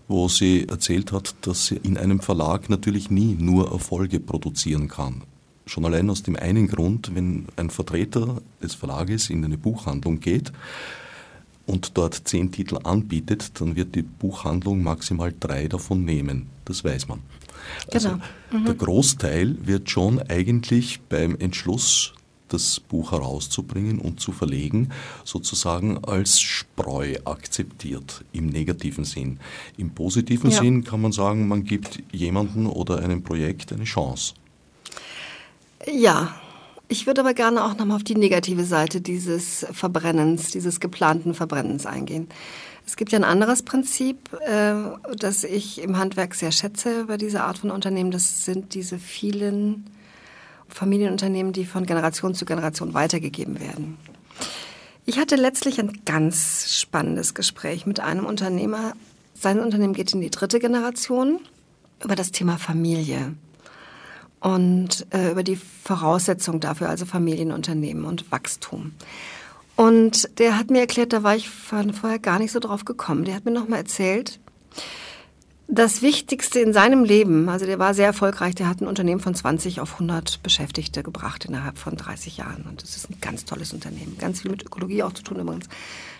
[0.07, 5.23] wo sie erzählt hat, dass sie in einem Verlag natürlich nie nur Erfolge produzieren kann.
[5.67, 10.53] Schon allein aus dem einen Grund, wenn ein Vertreter des Verlages in eine Buchhandlung geht
[11.67, 16.47] und dort zehn Titel anbietet, dann wird die Buchhandlung maximal drei davon nehmen.
[16.65, 17.21] Das weiß man.
[17.93, 18.23] Also genau.
[18.53, 18.65] Mhm.
[18.65, 22.15] Der Großteil wird schon eigentlich beim Entschluss,
[22.49, 24.91] das Buch herauszubringen und zu verlegen,
[25.25, 29.41] sozusagen als Spreu akzeptiert, im negativen Sinn.
[29.77, 30.61] Im positiven ja.
[30.61, 34.35] Sinn kann man sagen, man gibt jemandem oder einem Projekt eine Chance.
[35.87, 36.35] Ja,
[36.89, 41.87] ich würde aber gerne auch nochmal auf die negative Seite dieses Verbrennens, dieses geplanten Verbrennens
[41.87, 42.29] eingehen.
[42.87, 44.75] Es gibt ja ein anderes Prinzip, äh,
[45.17, 48.13] das ich im Handwerk sehr schätze bei dieser Art von Unternehmen.
[48.13, 49.91] Das sind diese vielen
[50.69, 53.97] Familienunternehmen, die von Generation zu Generation weitergegeben werden.
[55.05, 58.93] Ich hatte letztlich ein ganz spannendes Gespräch mit einem Unternehmer.
[59.35, 61.41] Sein Unternehmen geht in die dritte Generation
[62.03, 63.35] über das Thema Familie
[64.41, 68.93] und äh, über die Voraussetzungen dafür, also Familienunternehmen und Wachstum.
[69.77, 73.25] Und der hat mir erklärt, da war ich vorher gar nicht so drauf gekommen.
[73.25, 74.41] Der hat mir nochmal erzählt,
[75.69, 79.35] das Wichtigste in seinem Leben, also der war sehr erfolgreich, der hat ein Unternehmen von
[79.35, 82.65] 20 auf 100 Beschäftigte gebracht innerhalb von 30 Jahren.
[82.69, 84.17] Und das ist ein ganz tolles Unternehmen.
[84.19, 85.69] Ganz viel mit Ökologie auch zu tun übrigens.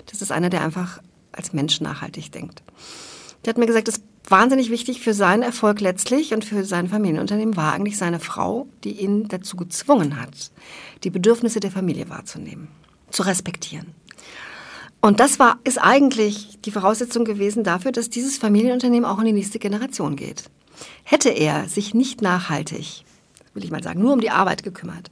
[0.07, 1.01] Das ist einer, der einfach
[1.33, 2.63] als Mensch nachhaltig denkt.
[3.45, 7.57] Der hat mir gesagt, das wahnsinnig wichtig für seinen Erfolg letztlich und für sein Familienunternehmen
[7.57, 10.51] war eigentlich seine Frau, die ihn dazu gezwungen hat,
[11.05, 12.69] die Bedürfnisse der Familie wahrzunehmen,
[13.11, 13.95] zu respektieren.
[15.01, 19.33] Und das war, ist eigentlich die Voraussetzung gewesen dafür, dass dieses Familienunternehmen auch in die
[19.33, 20.51] nächste Generation geht.
[21.05, 23.05] Hätte er sich nicht nachhaltig,
[23.55, 25.11] will ich mal sagen, nur um die Arbeit gekümmert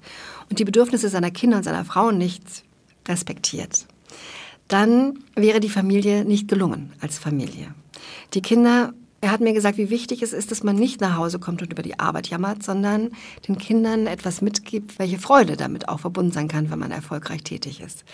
[0.51, 2.43] und die Bedürfnisse seiner Kinder und seiner Frauen nicht
[3.07, 3.87] respektiert,
[4.69, 7.75] dann wäre die Familie nicht gelungen als Familie.
[8.33, 8.93] Die Kinder
[9.25, 11.73] er hat mir gesagt, wie wichtig es ist, dass man nicht nach Hause kommt und
[11.73, 13.11] über die Arbeit jammert, sondern
[13.49, 17.81] den Kindern etwas mitgibt, welche Freude damit auch verbunden sein kann, wenn man erfolgreich tätig
[17.81, 18.05] ist.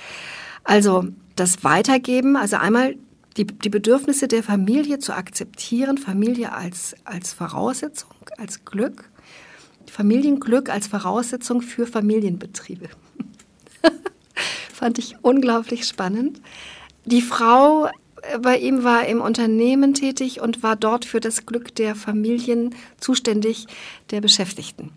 [0.62, 2.94] Also das Weitergeben, also einmal
[3.37, 9.11] die, die Bedürfnisse der Familie zu akzeptieren, Familie als, als Voraussetzung, als Glück,
[9.90, 12.88] Familienglück als Voraussetzung für Familienbetriebe.
[14.73, 16.40] Fand ich unglaublich spannend.
[17.05, 17.90] Die Frau
[18.42, 23.66] bei ihm war im Unternehmen tätig und war dort für das Glück der Familien zuständig,
[24.11, 24.90] der Beschäftigten.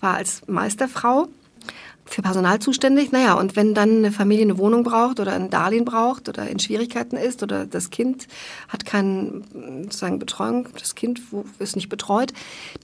[0.00, 1.28] War als Meisterfrau
[2.06, 3.12] für Personal zuständig.
[3.12, 6.58] Naja, und wenn dann eine Familie eine Wohnung braucht oder ein Darlehen braucht oder in
[6.58, 8.28] Schwierigkeiten ist oder das Kind
[8.68, 9.42] hat keine
[9.82, 11.20] sozusagen Betreuung, das Kind
[11.58, 12.32] ist nicht betreut,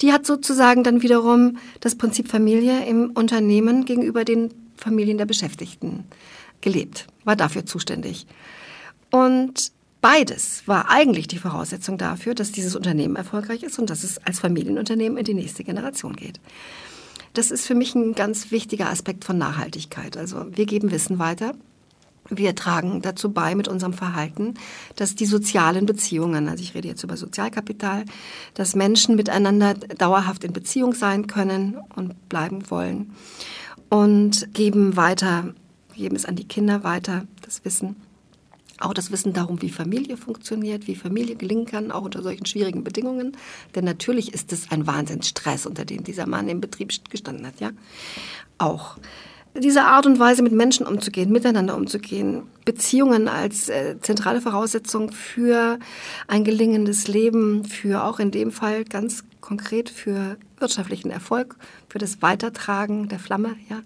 [0.00, 6.05] die hat sozusagen dann wiederum das Prinzip Familie im Unternehmen gegenüber den Familien der Beschäftigten
[6.61, 8.26] gelebt, war dafür zuständig.
[9.11, 14.18] Und Beides war eigentlich die Voraussetzung dafür, dass dieses Unternehmen erfolgreich ist und dass es
[14.18, 16.40] als Familienunternehmen in die nächste Generation geht.
[17.34, 20.16] Das ist für mich ein ganz wichtiger Aspekt von Nachhaltigkeit.
[20.16, 21.54] Also wir geben Wissen weiter.
[22.28, 24.54] Wir tragen dazu bei mit unserem Verhalten,
[24.96, 28.04] dass die sozialen Beziehungen, also ich rede jetzt über Sozialkapital,
[28.54, 33.12] dass Menschen miteinander dauerhaft in Beziehung sein können und bleiben wollen
[33.88, 35.54] und geben weiter,
[35.94, 37.94] geben es an die Kinder weiter, das Wissen
[38.85, 42.85] auch das Wissen darum, wie Familie funktioniert, wie Familie gelingen kann, auch unter solchen schwierigen
[42.85, 43.37] Bedingungen.
[43.75, 47.71] Denn natürlich ist es ein Wahnsinnsstress, unter dem dieser Mann im Betrieb gestanden hat, ja.
[48.59, 48.97] Auch
[49.55, 55.79] diese Art und Weise, mit Menschen umzugehen, miteinander umzugehen, Beziehungen als äh, zentrale Voraussetzung für
[56.27, 61.57] ein gelingendes Leben, für auch in dem Fall ganz konkret für wirtschaftlichen Erfolg,
[61.88, 63.83] für das Weitertragen der Flamme, ja.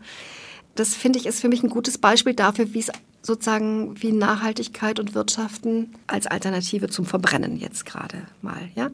[0.76, 5.00] Das finde ich ist für mich ein gutes Beispiel dafür, wie es sozusagen wie Nachhaltigkeit
[5.00, 8.90] und Wirtschaften als Alternative zum Verbrennen jetzt gerade mal, ja?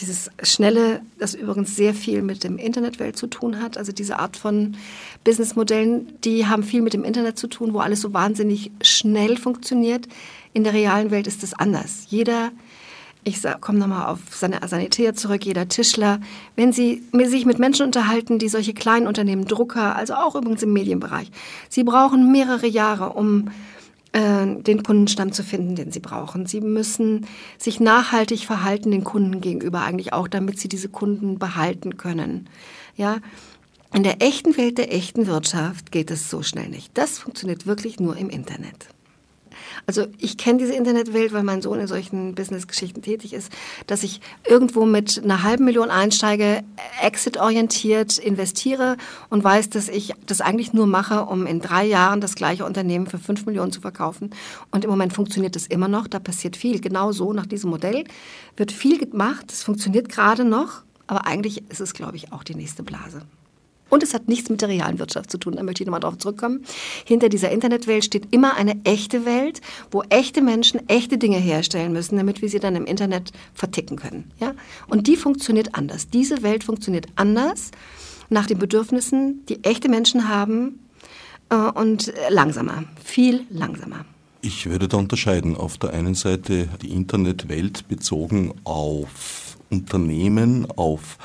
[0.00, 3.76] dieses Schnelle, das übrigens sehr viel mit dem Internetwelt zu tun hat.
[3.76, 4.76] Also diese Art von
[5.24, 10.08] Businessmodellen, die haben viel mit dem Internet zu tun, wo alles so wahnsinnig schnell funktioniert.
[10.54, 12.06] In der realen Welt ist es anders.
[12.08, 12.52] Jeder,
[13.24, 16.20] ich komme nochmal auf seine Sanitär zurück, jeder Tischler,
[16.56, 20.72] wenn Sie sich mit Menschen unterhalten, die solche kleinen Unternehmen, Drucker, also auch übrigens im
[20.72, 21.30] Medienbereich,
[21.68, 23.50] sie brauchen mehrere Jahre, um
[24.12, 26.46] äh, den Kundenstamm zu finden, den sie brauchen.
[26.46, 27.26] Sie müssen
[27.58, 32.48] sich nachhaltig verhalten den Kunden gegenüber eigentlich auch, damit sie diese Kunden behalten können.
[32.96, 33.18] Ja,
[33.94, 36.90] in der echten Welt der echten Wirtschaft geht es so schnell nicht.
[36.94, 38.88] Das funktioniert wirklich nur im Internet.
[39.86, 43.52] Also ich kenne diese Internetwelt, weil mein Sohn in solchen Business-Geschichten tätig ist,
[43.86, 46.62] dass ich irgendwo mit einer halben Million einsteige,
[47.02, 48.96] exit-orientiert investiere
[49.30, 53.06] und weiß, dass ich das eigentlich nur mache, um in drei Jahren das gleiche Unternehmen
[53.06, 54.30] für fünf Millionen zu verkaufen.
[54.70, 56.06] Und im Moment funktioniert das immer noch.
[56.08, 56.80] Da passiert viel.
[56.80, 58.04] Genau so nach diesem Modell
[58.56, 59.50] wird viel gemacht.
[59.50, 60.82] Es funktioniert gerade noch.
[61.06, 63.22] Aber eigentlich ist es, glaube ich, auch die nächste Blase.
[63.92, 65.56] Und es hat nichts mit der realen Wirtschaft zu tun.
[65.56, 66.64] Da möchte ich nochmal drauf zurückkommen.
[67.04, 72.16] Hinter dieser Internetwelt steht immer eine echte Welt, wo echte Menschen echte Dinge herstellen müssen,
[72.16, 74.32] damit wir sie dann im Internet verticken können.
[74.40, 74.54] Ja?
[74.88, 76.08] Und die funktioniert anders.
[76.08, 77.70] Diese Welt funktioniert anders
[78.30, 80.80] nach den Bedürfnissen, die echte Menschen haben
[81.50, 84.06] äh, und langsamer, viel langsamer.
[84.40, 85.54] Ich würde da unterscheiden.
[85.54, 89.41] Auf der einen Seite die Internetwelt bezogen auf
[89.72, 91.18] Unternehmen, auf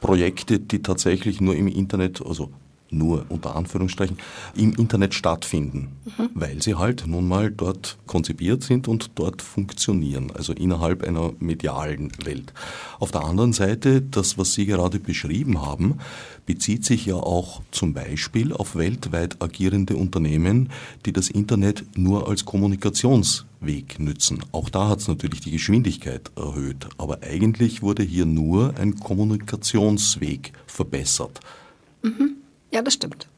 [0.00, 2.50] Projekte, die tatsächlich nur im Internet, also
[2.90, 4.18] nur unter Anführungsstrichen,
[4.54, 6.30] im Internet stattfinden, mhm.
[6.34, 12.12] weil sie halt nun mal dort konzipiert sind und dort funktionieren, also innerhalb einer medialen
[12.24, 12.52] Welt.
[12.98, 15.98] Auf der anderen Seite, das, was Sie gerade beschrieben haben,
[16.46, 20.70] bezieht sich ja auch zum Beispiel auf weltweit agierende Unternehmen,
[21.06, 24.40] die das Internet nur als Kommunikationsweg nützen.
[24.52, 30.52] Auch da hat es natürlich die Geschwindigkeit erhöht, aber eigentlich wurde hier nur ein Kommunikationsweg
[30.66, 31.40] verbessert.
[32.02, 32.39] Mhm.
[32.70, 33.28] Ja, das stimmt.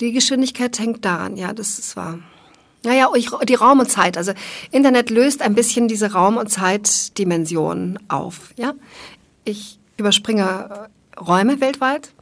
[0.00, 2.18] Die Geschwindigkeit hängt daran, ja, das ist wahr.
[2.84, 3.10] Naja,
[3.48, 4.16] die Raum und Zeit.
[4.16, 4.32] Also
[4.70, 8.52] Internet löst ein bisschen diese Raum- und Zeitdimension auf.
[8.56, 8.74] Ja?
[9.44, 12.12] Ich überspringe äh, Räume weltweit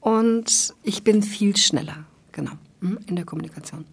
[0.00, 3.84] und ich bin viel schneller, genau, hm, in der Kommunikation.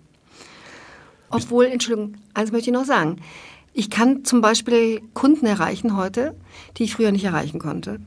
[1.30, 3.18] Obwohl, Entschuldigung, eins möchte ich noch sagen.
[3.74, 6.36] Ich kann zum Beispiel Kunden erreichen heute,
[6.78, 8.00] die ich früher nicht erreichen konnte.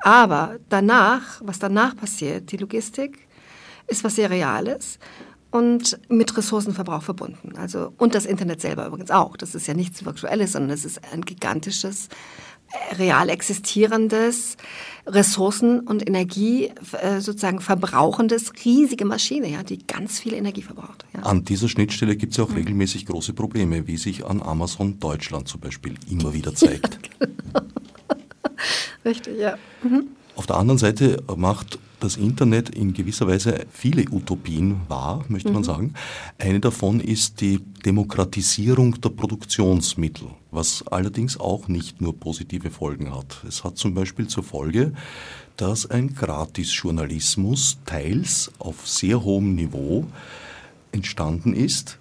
[0.00, 3.28] Aber danach, was danach passiert, die Logistik,
[3.86, 4.98] ist was sehr Reales
[5.52, 7.52] und mit Ressourcenverbrauch verbunden.
[7.56, 9.36] Also, und das Internet selber übrigens auch.
[9.36, 12.08] Das ist ja nichts Virtuelles, sondern es ist ein gigantisches,
[12.70, 14.56] äh, real existierendes,
[15.06, 21.04] Ressourcen und Energie äh, sozusagen verbrauchendes, riesige Maschine, ja, die ganz viel Energie verbraucht.
[21.14, 21.20] Ja.
[21.24, 22.56] An dieser Schnittstelle gibt es ja auch mhm.
[22.56, 26.98] regelmäßig große Probleme, wie sich an Amazon Deutschland zum Beispiel immer wieder zeigt.
[27.20, 27.66] Ja, genau.
[29.04, 29.58] Richtig, ja.
[29.82, 30.06] Mhm.
[30.34, 35.62] Auf der anderen Seite macht das Internet in gewisser Weise viele Utopien wahr, möchte man
[35.62, 35.66] mhm.
[35.66, 35.94] sagen.
[36.38, 43.42] Eine davon ist die Demokratisierung der Produktionsmittel, was allerdings auch nicht nur positive Folgen hat.
[43.46, 44.92] Es hat zum Beispiel zur Folge,
[45.56, 50.06] dass ein Gratisjournalismus teils auf sehr hohem Niveau
[50.90, 51.98] entstanden ist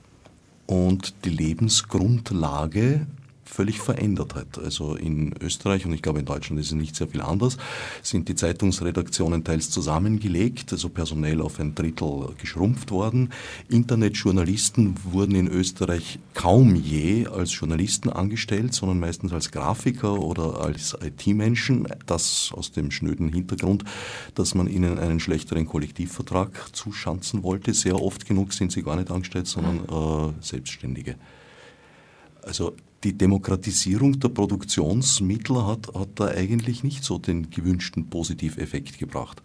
[0.65, 3.05] und die Lebensgrundlage
[3.51, 4.57] völlig verändert hat.
[4.57, 7.57] Also in Österreich und ich glaube in Deutschland ist es nicht sehr viel anders,
[8.01, 13.31] sind die Zeitungsredaktionen teils zusammengelegt, also personell auf ein Drittel geschrumpft worden.
[13.67, 20.95] Internetjournalisten wurden in Österreich kaum je als Journalisten angestellt, sondern meistens als Grafiker oder als
[21.03, 21.87] IT-Menschen.
[22.05, 23.83] Das aus dem schnöden Hintergrund,
[24.33, 27.73] dass man ihnen einen schlechteren Kollektivvertrag zuschanzen wollte.
[27.73, 31.15] Sehr oft genug sind sie gar nicht angestellt, sondern äh, Selbstständige.
[32.43, 39.41] Also die Demokratisierung der Produktionsmittel hat, hat da eigentlich nicht so den gewünschten Positiveffekt gebracht.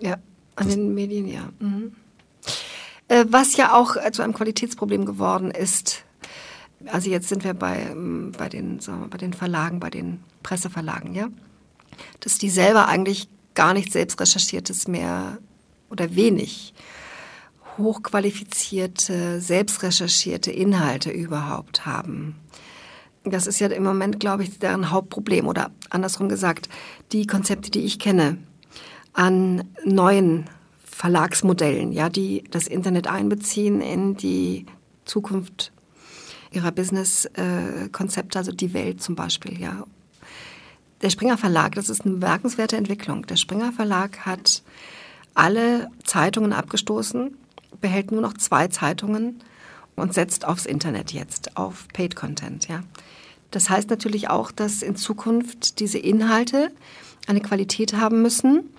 [0.00, 0.14] Ja,
[0.56, 1.50] an das den Medien, ja.
[1.60, 1.92] Mhm.
[3.08, 6.04] Äh, was ja auch äh, zu einem Qualitätsproblem geworden ist,
[6.86, 10.22] also jetzt sind wir bei, ähm, bei, den, sagen wir, bei den Verlagen, bei den
[10.42, 11.28] Presseverlagen, ja,
[12.20, 15.38] dass die selber eigentlich gar nicht selbst recherchiertes mehr
[15.90, 16.74] oder wenig
[17.78, 22.36] hochqualifizierte, selbstrecherchierte Inhalte überhaupt haben.
[23.30, 25.46] Das ist ja im Moment, glaube ich, deren Hauptproblem.
[25.46, 26.68] Oder andersrum gesagt,
[27.12, 28.38] die Konzepte, die ich kenne,
[29.12, 30.48] an neuen
[30.84, 34.66] Verlagsmodellen, ja, die das Internet einbeziehen in die
[35.04, 35.72] Zukunft
[36.50, 39.84] ihrer Business-Konzepte, also die Welt zum Beispiel, ja.
[41.02, 43.24] Der Springer Verlag, das ist eine bemerkenswerte Entwicklung.
[43.26, 44.62] Der Springer Verlag hat
[45.34, 47.36] alle Zeitungen abgestoßen,
[47.80, 49.40] behält nur noch zwei Zeitungen
[49.94, 52.82] und setzt aufs Internet jetzt, auf Paid Content, ja.
[53.50, 56.70] Das heißt natürlich auch, dass in Zukunft diese Inhalte
[57.26, 58.70] eine Qualität haben müssen,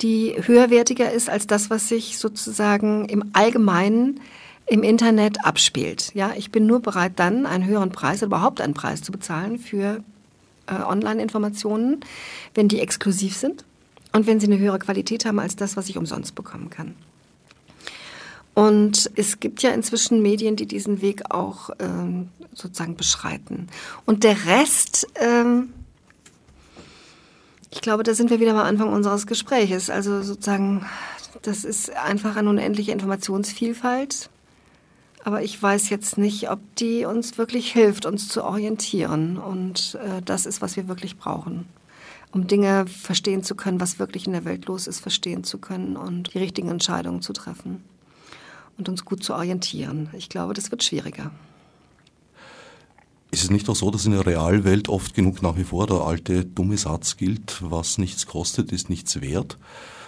[0.00, 4.20] die höherwertiger ist als das, was sich sozusagen im Allgemeinen
[4.66, 6.12] im Internet abspielt.
[6.14, 9.58] Ja, ich bin nur bereit, dann einen höheren Preis oder überhaupt einen Preis zu bezahlen
[9.58, 10.04] für
[10.66, 12.00] äh, Online-Informationen,
[12.54, 13.64] wenn die exklusiv sind
[14.12, 16.94] und wenn sie eine höhere Qualität haben als das, was ich umsonst bekommen kann.
[18.58, 23.68] Und es gibt ja inzwischen Medien, die diesen Weg auch ähm, sozusagen beschreiten.
[24.04, 25.72] Und der Rest, ähm,
[27.70, 29.90] ich glaube, da sind wir wieder am Anfang unseres Gespräches.
[29.90, 30.84] Also sozusagen,
[31.42, 34.28] das ist einfach eine unendliche Informationsvielfalt.
[35.22, 39.38] Aber ich weiß jetzt nicht, ob die uns wirklich hilft, uns zu orientieren.
[39.38, 41.68] Und äh, das ist, was wir wirklich brauchen.
[42.32, 45.96] Um Dinge verstehen zu können, was wirklich in der Welt los ist, verstehen zu können
[45.96, 47.84] und die richtigen Entscheidungen zu treffen.
[48.78, 50.08] Und uns gut zu orientieren.
[50.16, 51.32] Ich glaube, das wird schwieriger.
[53.30, 55.98] Ist es nicht auch so, dass in der Realwelt oft genug nach wie vor der
[55.98, 59.58] alte dumme Satz gilt, was nichts kostet, ist nichts wert,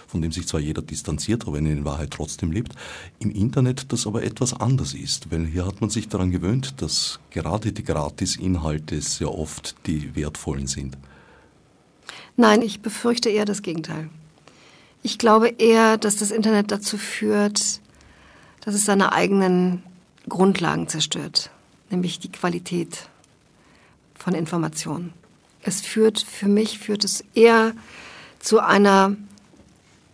[0.07, 2.73] von dem sich zwar jeder distanziert, aber in Wahrheit trotzdem lebt,
[3.19, 7.19] im Internet das aber etwas anders ist, weil hier hat man sich daran gewöhnt, dass
[7.29, 10.97] gerade die Gratis-Inhalte sehr oft die wertvollen sind.
[12.37, 14.09] Nein, ich befürchte eher das Gegenteil.
[15.03, 17.81] Ich glaube eher, dass das Internet dazu führt,
[18.61, 19.83] dass es seine eigenen
[20.29, 21.49] Grundlagen zerstört,
[21.89, 23.09] nämlich die Qualität
[24.15, 25.13] von Informationen.
[25.63, 27.73] Es führt, für mich führt es eher
[28.39, 29.15] zu einer,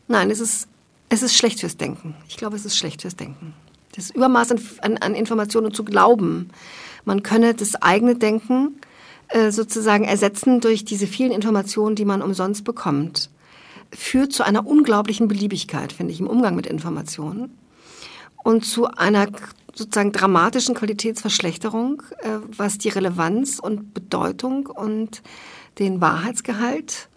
[0.08, 0.68] nein, es ist,
[1.10, 2.16] es ist schlecht fürs Denken.
[2.28, 3.54] Ich glaube, es ist schlecht fürs Denken.
[3.96, 6.50] Das Übermaß an, an, an Informationen zu glauben,
[7.06, 8.80] man könne das eigene Denken
[9.30, 13.30] äh, sozusagen ersetzen durch diese vielen Informationen, die man umsonst bekommt,
[13.92, 17.58] führt zu einer unglaublichen Beliebigkeit, finde ich, im Umgang mit Informationen
[18.48, 19.28] und zu einer
[19.76, 25.22] sozusagen dramatischen Qualitätsverschlechterung, äh, was die Relevanz und Bedeutung und
[25.80, 27.10] den Wahrheitsgehalt,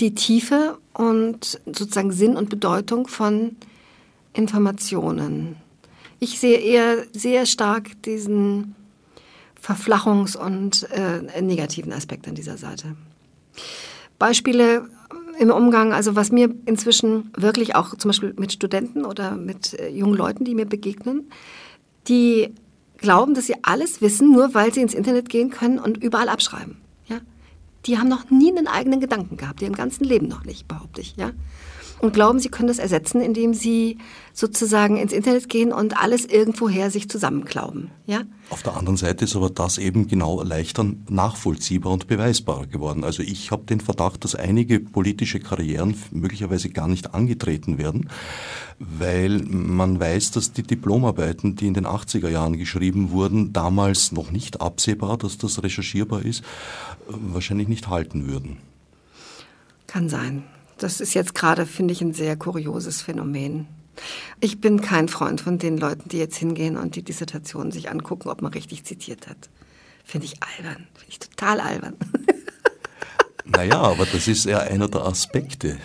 [0.00, 3.56] die Tiefe und sozusagen Sinn und Bedeutung von
[4.34, 5.56] Informationen.
[6.20, 8.74] Ich sehe eher sehr stark diesen
[9.58, 12.96] Verflachungs- und äh, negativen Aspekt an dieser Seite.
[14.18, 14.90] Beispiele
[15.38, 19.88] im Umgang, also was mir inzwischen wirklich auch zum Beispiel mit Studenten oder mit äh,
[19.88, 21.28] jungen Leuten, die mir begegnen,
[22.08, 22.54] die
[22.98, 26.78] glauben, dass sie alles wissen, nur weil sie ins Internet gehen können und überall abschreiben.
[27.06, 27.20] Ja?
[27.84, 31.00] Die haben noch nie einen eigenen Gedanken gehabt, die im ganzen Leben noch nicht, behaupte
[31.00, 31.16] ich.
[31.16, 31.32] Ja?
[32.00, 33.98] Und glauben, sie können das ersetzen, indem sie
[34.32, 37.90] sozusagen ins Internet gehen und alles irgendwoher sich zusammenklauben.
[38.06, 38.22] Ja?
[38.50, 43.02] Auf der anderen Seite ist aber das eben genau leichter nachvollziehbar und beweisbar geworden.
[43.02, 48.10] Also ich habe den Verdacht, dass einige politische Karrieren möglicherweise gar nicht angetreten werden,
[48.78, 54.30] weil man weiß, dass die Diplomarbeiten, die in den 80er Jahren geschrieben wurden, damals noch
[54.30, 56.44] nicht absehbar, dass das recherchierbar ist,
[57.08, 58.58] wahrscheinlich nicht halten würden.
[59.86, 60.44] Kann sein.
[60.78, 63.66] Das ist jetzt gerade, finde ich, ein sehr kurioses Phänomen.
[64.40, 68.28] Ich bin kein Freund von den Leuten, die jetzt hingehen und die Dissertation sich angucken,
[68.28, 69.48] ob man richtig zitiert hat.
[70.04, 70.86] Finde ich albern.
[70.94, 71.96] Finde ich total albern.
[73.48, 75.78] Naja, aber das ist ja einer der Aspekte.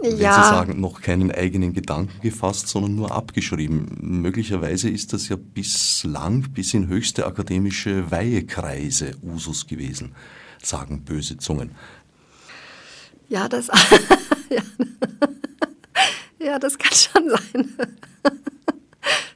[0.00, 0.34] Wenn ja.
[0.34, 3.98] Sie sagen, noch keinen eigenen Gedanken gefasst, sondern nur abgeschrieben.
[4.00, 10.14] Möglicherweise ist das ja bislang bis in höchste akademische Weihekreise Usus gewesen,
[10.62, 11.72] sagen böse Zungen.
[13.28, 13.68] Ja, das,
[14.50, 14.62] ja.
[16.46, 17.74] ja, das kann schon sein.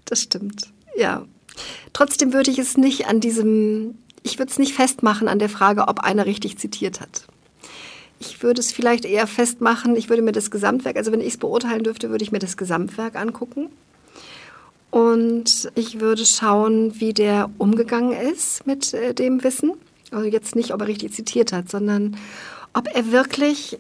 [0.04, 0.72] das stimmt.
[0.96, 1.24] Ja.
[1.92, 5.88] Trotzdem würde ich es nicht an diesem, ich würde es nicht festmachen an der Frage,
[5.88, 7.26] ob einer richtig zitiert hat.
[8.20, 11.36] Ich würde es vielleicht eher festmachen, ich würde mir das Gesamtwerk, also wenn ich es
[11.38, 13.68] beurteilen dürfte, würde ich mir das Gesamtwerk angucken.
[14.90, 19.72] Und ich würde schauen, wie der umgegangen ist mit äh, dem Wissen.
[20.10, 22.16] Also jetzt nicht, ob er richtig zitiert hat, sondern
[22.74, 23.78] ob er wirklich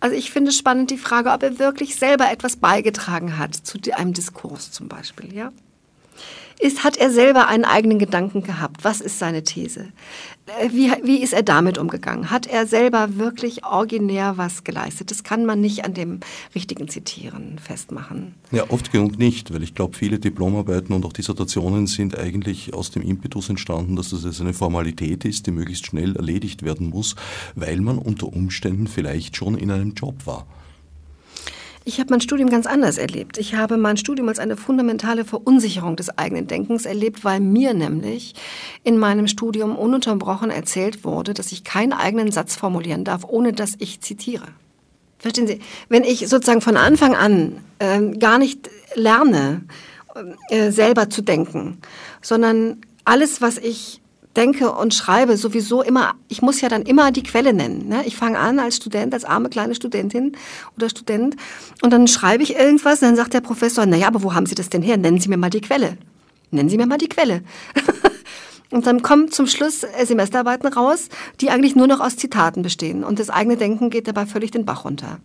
[0.00, 4.14] also ich finde spannend die Frage, ob er wirklich selber etwas beigetragen hat zu einem
[4.14, 5.52] Diskurs zum Beispiel, ja?
[6.58, 8.84] Ist, hat er selber einen eigenen Gedanken gehabt?
[8.84, 9.92] Was ist seine These?
[10.58, 12.30] Äh, wie, wie ist er damit umgegangen?
[12.30, 15.10] Hat er selber wirklich originär was geleistet?
[15.10, 16.20] Das kann man nicht an dem
[16.54, 18.34] richtigen Zitieren festmachen.
[18.50, 22.90] Ja, oft genug nicht, weil ich glaube, viele Diplomarbeiten und auch Dissertationen sind eigentlich aus
[22.90, 27.14] dem Impetus entstanden, dass das eine Formalität ist, die möglichst schnell erledigt werden muss,
[27.54, 30.46] weil man unter Umständen vielleicht schon in einem Job war.
[31.84, 33.38] Ich habe mein Studium ganz anders erlebt.
[33.38, 38.34] Ich habe mein Studium als eine fundamentale Verunsicherung des eigenen Denkens erlebt, weil mir nämlich
[38.84, 43.74] in meinem Studium ununterbrochen erzählt wurde, dass ich keinen eigenen Satz formulieren darf, ohne dass
[43.78, 44.46] ich zitiere.
[45.18, 45.60] Verstehen Sie?
[45.88, 49.62] Wenn ich sozusagen von Anfang an äh, gar nicht lerne,
[50.48, 51.78] äh, selber zu denken,
[52.20, 53.99] sondern alles, was ich
[54.36, 57.88] denke und schreibe sowieso immer, ich muss ja dann immer die Quelle nennen.
[57.88, 58.02] Ne?
[58.06, 60.36] Ich fange an als Student, als arme kleine Studentin
[60.76, 61.36] oder Student
[61.82, 64.54] und dann schreibe ich irgendwas und dann sagt der Professor, naja, aber wo haben Sie
[64.54, 64.96] das denn her?
[64.96, 65.98] Nennen Sie mir mal die Quelle.
[66.50, 67.42] Nennen Sie mir mal die Quelle.
[68.70, 71.08] und dann kommen zum Schluss Semesterarbeiten raus,
[71.40, 74.64] die eigentlich nur noch aus Zitaten bestehen und das eigene Denken geht dabei völlig den
[74.64, 75.18] Bach runter.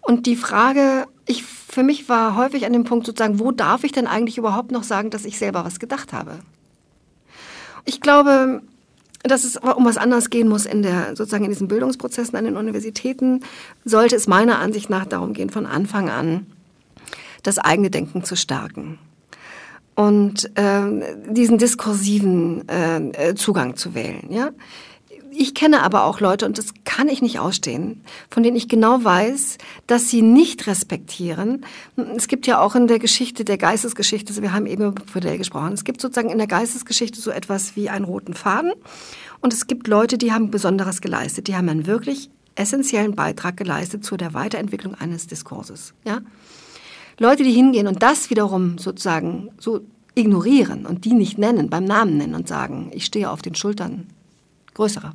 [0.00, 3.92] Und die Frage, ich, für mich war häufig an dem Punkt sozusagen, wo darf ich
[3.92, 6.38] denn eigentlich überhaupt noch sagen, dass ich selber was gedacht habe?
[7.84, 8.62] Ich glaube,
[9.22, 12.56] dass es um was anderes gehen muss in der, sozusagen in diesen Bildungsprozessen an den
[12.56, 13.40] Universitäten,
[13.84, 16.46] sollte es meiner Ansicht nach darum gehen, von Anfang an
[17.42, 18.98] das eigene Denken zu stärken
[19.94, 24.26] und äh, diesen diskursiven äh, Zugang zu wählen.
[24.30, 24.50] Ja?
[25.32, 29.04] Ich kenne aber auch Leute, und das kann ich nicht ausstehen, von denen ich genau
[29.04, 31.64] weiß, dass sie nicht respektieren.
[32.16, 35.38] Es gibt ja auch in der Geschichte, der Geistesgeschichte, also wir haben eben über Fidel
[35.38, 38.72] gesprochen, es gibt sozusagen in der Geistesgeschichte so etwas wie einen roten Faden.
[39.40, 41.48] Und es gibt Leute, die haben Besonderes geleistet.
[41.48, 45.94] Die haben einen wirklich essentiellen Beitrag geleistet zu der Weiterentwicklung eines Diskurses.
[46.04, 46.20] Ja?
[47.18, 49.80] Leute, die hingehen und das wiederum sozusagen so
[50.14, 54.08] ignorieren und die nicht nennen, beim Namen nennen und sagen, ich stehe auf den Schultern
[54.80, 55.12] größerer.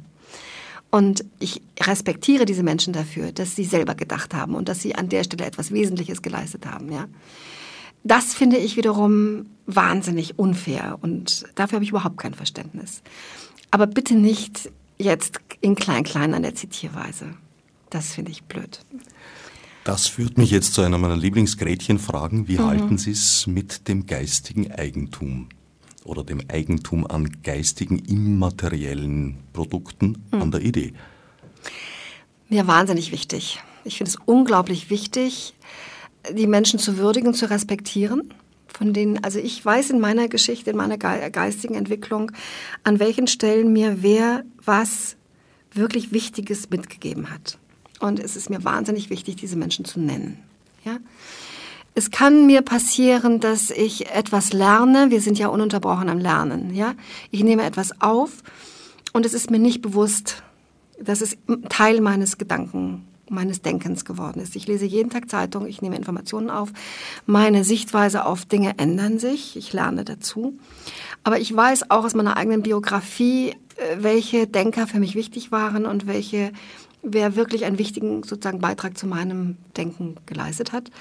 [0.91, 5.09] Und ich respektiere diese Menschen dafür, dass sie selber gedacht haben und dass sie an
[5.09, 6.91] der Stelle etwas Wesentliches geleistet haben.
[6.91, 7.07] Ja?
[8.03, 13.01] Das finde ich wiederum wahnsinnig unfair und dafür habe ich überhaupt kein Verständnis.
[13.71, 17.33] Aber bitte nicht jetzt in Klein-Klein an der Zitierweise.
[17.89, 18.79] Das finde ich blöd.
[19.83, 22.47] Das führt mich jetzt zu einer meiner Lieblingsgretchenfragen.
[22.47, 22.67] Wie mhm.
[22.67, 25.49] halten Sie es mit dem geistigen Eigentum?
[26.05, 30.41] Oder dem Eigentum an geistigen, immateriellen Produkten mhm.
[30.41, 30.93] an der Idee?
[32.49, 33.59] Mir wahnsinnig wichtig.
[33.83, 35.53] Ich finde es unglaublich wichtig,
[36.31, 38.33] die Menschen zu würdigen, zu respektieren.
[38.67, 42.31] Von denen, also ich weiß in meiner Geschichte, in meiner geistigen Entwicklung,
[42.83, 45.15] an welchen Stellen mir wer was
[45.71, 47.57] wirklich Wichtiges mitgegeben hat.
[47.99, 50.39] Und es ist mir wahnsinnig wichtig, diese Menschen zu nennen.
[50.83, 50.97] Ja?
[51.97, 55.11] Es kann mir passieren, dass ich etwas lerne.
[55.11, 56.93] Wir sind ja ununterbrochen am Lernen, ja.
[57.31, 58.43] Ich nehme etwas auf
[59.13, 60.43] und es ist mir nicht bewusst,
[60.99, 61.37] dass es
[61.69, 64.57] Teil meines Gedanken, meines Denkens geworden ist.
[64.57, 66.73] Ich lese jeden Tag Zeitung, ich nehme Informationen auf.
[67.25, 69.55] Meine Sichtweise auf Dinge ändern sich.
[69.55, 70.59] Ich lerne dazu.
[71.23, 73.55] Aber ich weiß auch aus meiner eigenen Biografie, äh,
[73.99, 76.51] welche Denker für mich wichtig waren und welche,
[77.03, 80.91] wer wirklich einen wichtigen sozusagen Beitrag zu meinem Denken geleistet hat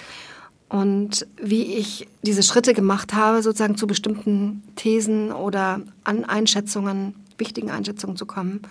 [0.74, 7.70] und wie ich diese Schritte gemacht habe, sozusagen zu bestimmten Thesen oder an Einschätzungen, wichtigen
[7.70, 8.62] Einschätzungen zu kommen.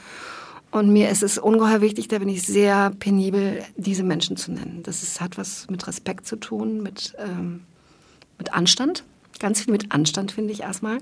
[0.69, 4.81] Und mir ist es ungeheuer wichtig, da bin ich sehr penibel, diese Menschen zu nennen.
[4.83, 7.61] Das ist, hat was mit Respekt zu tun, mit, ähm,
[8.37, 9.05] mit Anstand.
[9.39, 10.97] Ganz viel mit Anstand, finde ich erstmal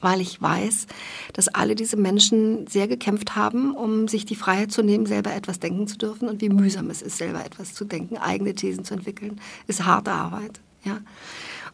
[0.00, 0.86] weil ich weiß,
[1.32, 5.60] dass alle diese Menschen sehr gekämpft haben, um sich die Freiheit zu nehmen, selber etwas
[5.60, 8.94] denken zu dürfen und wie mühsam es ist, selber etwas zu denken, eigene Thesen zu
[8.94, 10.60] entwickeln, ist harte Arbeit.
[10.84, 11.00] Ja.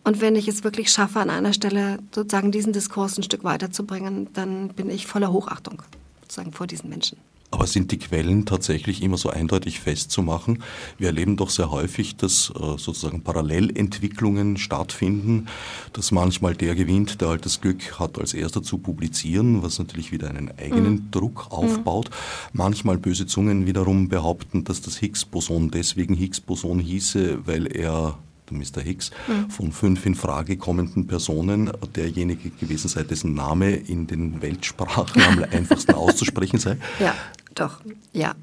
[0.04, 4.28] Und wenn ich es wirklich schaffe, an einer Stelle sozusagen diesen Diskurs ein Stück weiterzubringen,
[4.34, 5.82] dann bin ich voller Hochachtung
[6.22, 7.18] sozusagen vor diesen Menschen.
[7.56, 10.62] Aber sind die Quellen tatsächlich immer so eindeutig festzumachen?
[10.98, 15.46] Wir erleben doch sehr häufig, dass äh, sozusagen Parallelentwicklungen stattfinden,
[15.94, 20.12] dass manchmal der gewinnt, der halt das Glück hat, als erster zu publizieren, was natürlich
[20.12, 21.10] wieder einen eigenen mhm.
[21.12, 22.10] Druck aufbaut.
[22.10, 22.58] Mhm.
[22.58, 28.18] Manchmal böse Zungen wiederum behaupten, dass das Higgs-Boson deswegen Higgs-Boson hieße, weil er
[28.50, 28.80] der Mr.
[28.82, 29.50] Hicks, mhm.
[29.50, 35.44] von fünf in Frage kommenden Personen derjenige gewesen sei, dessen Name in den Weltsprachen am
[35.50, 36.76] einfachsten auszusprechen sei.
[37.00, 37.14] Ja,
[37.60, 37.80] doch,
[38.12, 38.34] ja,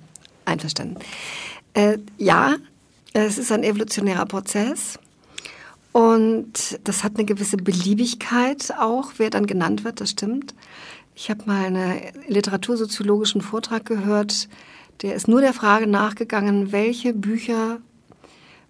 [0.46, 0.98] einverstanden.
[1.74, 2.56] Äh, ja,
[3.14, 5.00] es ist ein evolutionärer Prozess.
[5.92, 10.56] Und das hat eine gewisse Beliebigkeit auch, wer dann genannt wird, das stimmt.
[11.16, 14.50] Ich habe mal einen literatursoziologischen Vortrag gehört,
[15.04, 17.80] der ist nur der Frage nachgegangen, welche Bücher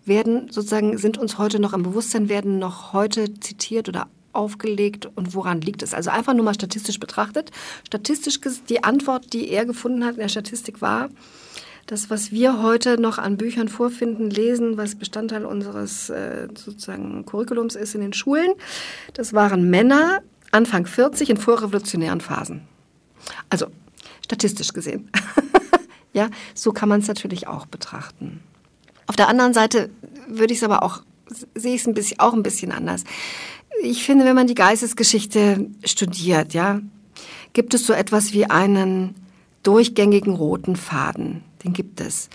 [0.05, 5.34] werden sozusagen, sind uns heute noch im Bewusstsein, werden noch heute zitiert oder aufgelegt und
[5.34, 5.93] woran liegt es?
[5.93, 7.51] Also einfach nur mal statistisch betrachtet.
[7.86, 11.09] Statistisch die Antwort, die er gefunden hat in der Statistik war,
[11.86, 17.75] das, was wir heute noch an Büchern vorfinden, lesen, was Bestandteil unseres äh, sozusagen Curriculums
[17.75, 18.53] ist in den Schulen,
[19.13, 20.21] das waren Männer
[20.51, 22.61] Anfang 40 in vorrevolutionären Phasen.
[23.49, 23.67] Also
[24.23, 25.09] statistisch gesehen.
[26.13, 28.41] ja, so kann man es natürlich auch betrachten.
[29.07, 29.89] Auf der anderen Seite
[30.27, 31.01] würde ich es aber auch,
[31.55, 33.03] sehe ich es auch ein bisschen anders.
[33.82, 36.82] Ich finde, wenn man die Geistesgeschichte studiert, ja,
[37.53, 39.15] gibt es so etwas wie einen
[39.63, 41.43] durchgängigen roten Faden.
[41.63, 42.30] Den gibt es.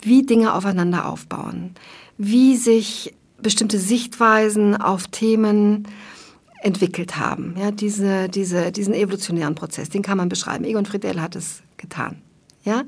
[0.00, 1.74] Wie Dinge aufeinander aufbauen.
[2.18, 5.88] Wie sich bestimmte Sichtweisen auf Themen
[6.62, 7.54] entwickelt haben.
[7.58, 10.64] Ja, diese, diese, diesen evolutionären Prozess, den kann man beschreiben.
[10.64, 12.22] Egon Friedel hat es getan.
[12.64, 12.84] Ja?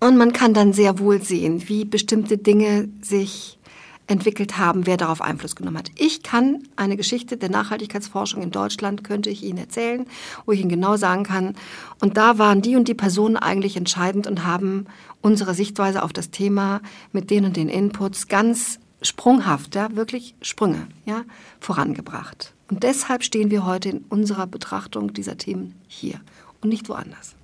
[0.00, 3.58] Und man kann dann sehr wohl sehen, wie bestimmte Dinge sich
[4.06, 5.90] entwickelt haben, wer darauf Einfluss genommen hat.
[5.96, 10.06] Ich kann eine Geschichte der Nachhaltigkeitsforschung in Deutschland, könnte ich Ihnen erzählen,
[10.44, 11.54] wo ich Ihnen genau sagen kann,
[12.00, 14.86] und da waren die und die Personen eigentlich entscheidend und haben
[15.22, 16.80] unsere Sichtweise auf das Thema
[17.12, 21.22] mit den und den Inputs ganz sprunghaft, ja, wirklich Sprünge, ja,
[21.60, 22.52] vorangebracht.
[22.70, 26.20] Und deshalb stehen wir heute in unserer Betrachtung dieser Themen hier
[26.60, 27.36] und nicht woanders.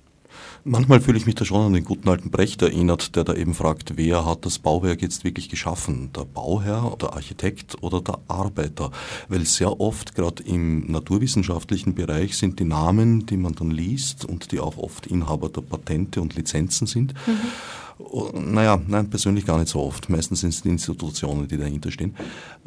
[0.63, 3.55] Manchmal fühle ich mich da schon an den guten alten Brecht erinnert, der da eben
[3.55, 6.11] fragt, wer hat das Bauwerk jetzt wirklich geschaffen?
[6.15, 8.91] Der Bauherr, der Architekt oder der Arbeiter?
[9.27, 14.51] Weil sehr oft, gerade im naturwissenschaftlichen Bereich, sind die Namen, die man dann liest und
[14.51, 17.15] die auch oft Inhaber der Patente und Lizenzen sind.
[17.25, 18.53] Mhm.
[18.53, 20.09] Naja, nein, persönlich gar nicht so oft.
[20.09, 22.15] Meistens sind es die Institutionen, die dahinter stehen.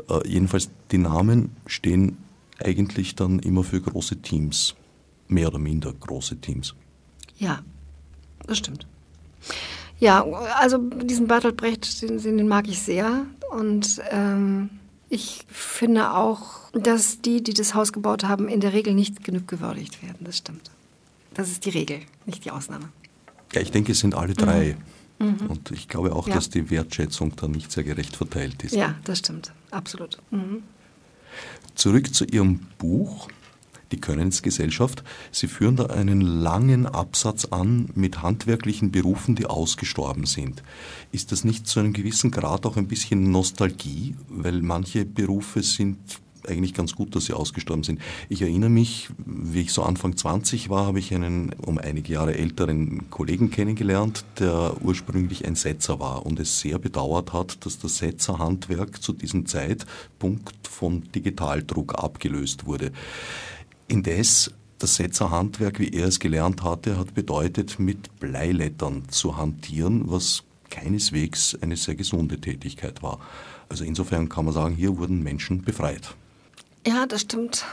[0.09, 2.19] Äh, jedenfalls, die Namen stehen
[2.63, 4.75] eigentlich dann immer für große Teams.
[5.29, 6.75] Mehr oder minder große Teams.
[7.39, 7.61] Ja,
[8.47, 8.87] das stimmt.
[10.01, 10.25] Ja,
[10.59, 13.27] also diesen Bertolt Brecht, den, den mag ich sehr.
[13.51, 14.71] Und ähm,
[15.09, 19.47] ich finde auch, dass die, die das Haus gebaut haben, in der Regel nicht genug
[19.47, 20.19] gewürdigt werden.
[20.21, 20.71] Das stimmt.
[21.35, 22.89] Das ist die Regel, nicht die Ausnahme.
[23.53, 24.77] Ja, ich denke, es sind alle drei.
[25.19, 25.27] Mhm.
[25.27, 25.47] mhm.
[25.49, 26.35] Und ich glaube auch, ja.
[26.35, 28.75] dass die Wertschätzung da nicht sehr gerecht verteilt ist.
[28.75, 29.53] Ja, das stimmt.
[29.71, 30.19] Absolut.
[30.31, 30.63] Mhm.
[31.75, 33.29] Zurück zu Ihrem Buch
[33.95, 35.05] die Könnensgesellschaft.
[35.31, 40.63] Sie führen da einen langen Absatz an mit handwerklichen Berufen, die ausgestorben sind.
[41.13, 45.99] Ist das nicht zu einem gewissen Grad auch ein bisschen Nostalgie, weil manche Berufe sind
[46.49, 48.01] eigentlich ganz gut, dass sie ausgestorben sind.
[48.29, 52.35] Ich erinnere mich, wie ich so Anfang 20 war, habe ich einen um einige Jahre
[52.37, 57.99] älteren Kollegen kennengelernt, der ursprünglich ein Setzer war und es sehr bedauert hat, dass das
[57.99, 62.93] Setzerhandwerk zu diesem Zeitpunkt vom Digitaldruck abgelöst wurde.
[63.89, 70.43] Indes, das Setzerhandwerk, wie er es gelernt hatte, hat bedeutet, mit Bleilettern zu hantieren, was
[70.71, 73.21] keineswegs eine sehr gesunde Tätigkeit war.
[73.69, 76.15] Also insofern kann man sagen, hier wurden Menschen befreit.
[76.87, 77.65] Ja, das stimmt.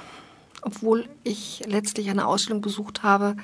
[0.62, 3.36] Obwohl ich letztlich eine Ausstellung besucht habe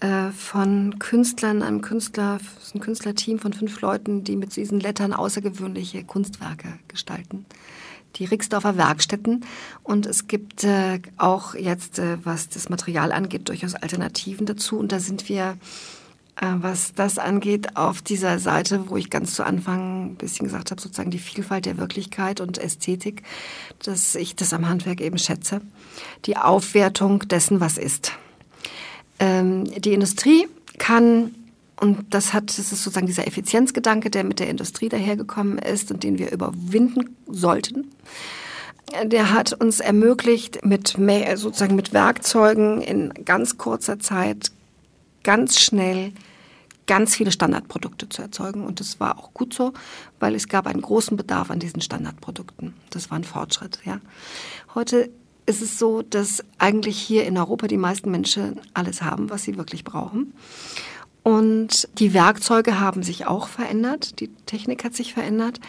[0.00, 2.38] äh, von Künstlern, einem Künstler,
[2.74, 7.44] ein Künstlerteam von fünf Leuten, die mit diesen Lettern außergewöhnliche Kunstwerke gestalten
[8.18, 9.44] die Rixdorfer Werkstätten.
[9.82, 14.78] Und es gibt äh, auch jetzt, äh, was das Material angeht, durchaus Alternativen dazu.
[14.78, 15.56] Und da sind wir,
[16.36, 20.70] äh, was das angeht, auf dieser Seite, wo ich ganz zu Anfang ein bisschen gesagt
[20.70, 23.22] habe, sozusagen die Vielfalt der Wirklichkeit und Ästhetik,
[23.82, 25.60] dass ich das am Handwerk eben schätze.
[26.26, 28.12] Die Aufwertung dessen, was ist.
[29.20, 30.48] Ähm, die Industrie
[30.78, 31.34] kann
[31.80, 36.02] und das hat, das ist sozusagen dieser Effizienzgedanke, der mit der Industrie dahergekommen ist und
[36.02, 37.92] den wir überwinden sollten.
[39.04, 44.50] Der hat uns ermöglicht, mit mehr, sozusagen mit Werkzeugen in ganz kurzer Zeit
[45.22, 46.12] ganz schnell
[46.86, 48.64] ganz viele Standardprodukte zu erzeugen.
[48.64, 49.74] Und das war auch gut so,
[50.18, 52.74] weil es gab einen großen Bedarf an diesen Standardprodukten.
[52.90, 54.00] Das war ein Fortschritt, ja.
[54.74, 55.10] Heute
[55.46, 59.56] ist es so, dass eigentlich hier in Europa die meisten Menschen alles haben, was sie
[59.56, 60.34] wirklich brauchen.
[61.28, 65.60] Und die Werkzeuge haben sich auch verändert, die Technik hat sich verändert.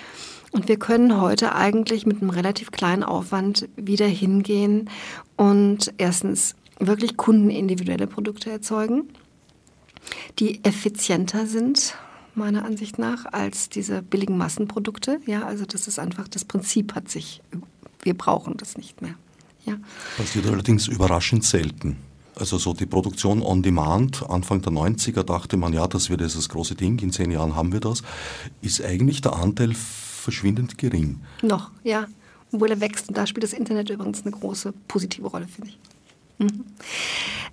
[0.51, 4.89] Und wir können heute eigentlich mit einem relativ kleinen Aufwand wieder hingehen
[5.35, 9.09] und erstens wirklich kundenindividuelle Produkte erzeugen,
[10.39, 11.93] die effizienter sind,
[12.35, 15.19] meiner Ansicht nach, als diese billigen Massenprodukte.
[15.25, 17.41] Ja, also das ist einfach, das Prinzip hat sich,
[18.01, 19.15] wir brauchen das nicht mehr.
[19.65, 19.75] Ja.
[20.15, 21.97] Passiert allerdings überraschend selten.
[22.39, 26.37] Also so die Produktion on demand, Anfang der 90er dachte man, ja, das wird jetzt
[26.37, 28.01] das große Ding, in zehn Jahren haben wir das,
[28.61, 31.19] ist eigentlich der Anteil verschwindend gering.
[31.41, 32.07] Noch, ja.
[32.53, 33.09] Obwohl er wächst.
[33.09, 35.79] Und da spielt das Internet übrigens eine große positive Rolle, finde ich.
[36.39, 36.63] Mhm.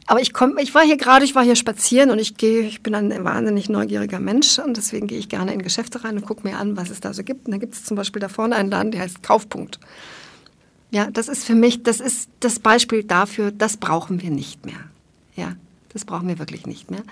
[0.07, 2.80] Aber ich komm, ich war hier gerade, ich war hier spazieren und ich gehe, ich
[2.80, 6.47] bin ein wahnsinnig neugieriger Mensch und deswegen gehe ich gerne in Geschäfte rein und gucke
[6.47, 7.47] mir an, was es da so gibt.
[7.47, 9.80] Und da gibt es zum Beispiel da vorne einen Laden, der heißt Kaufpunkt.
[10.91, 14.78] Ja, das ist für mich, das ist das Beispiel dafür, das brauchen wir nicht mehr.
[15.34, 15.55] Ja,
[15.93, 17.03] das brauchen wir wirklich nicht mehr.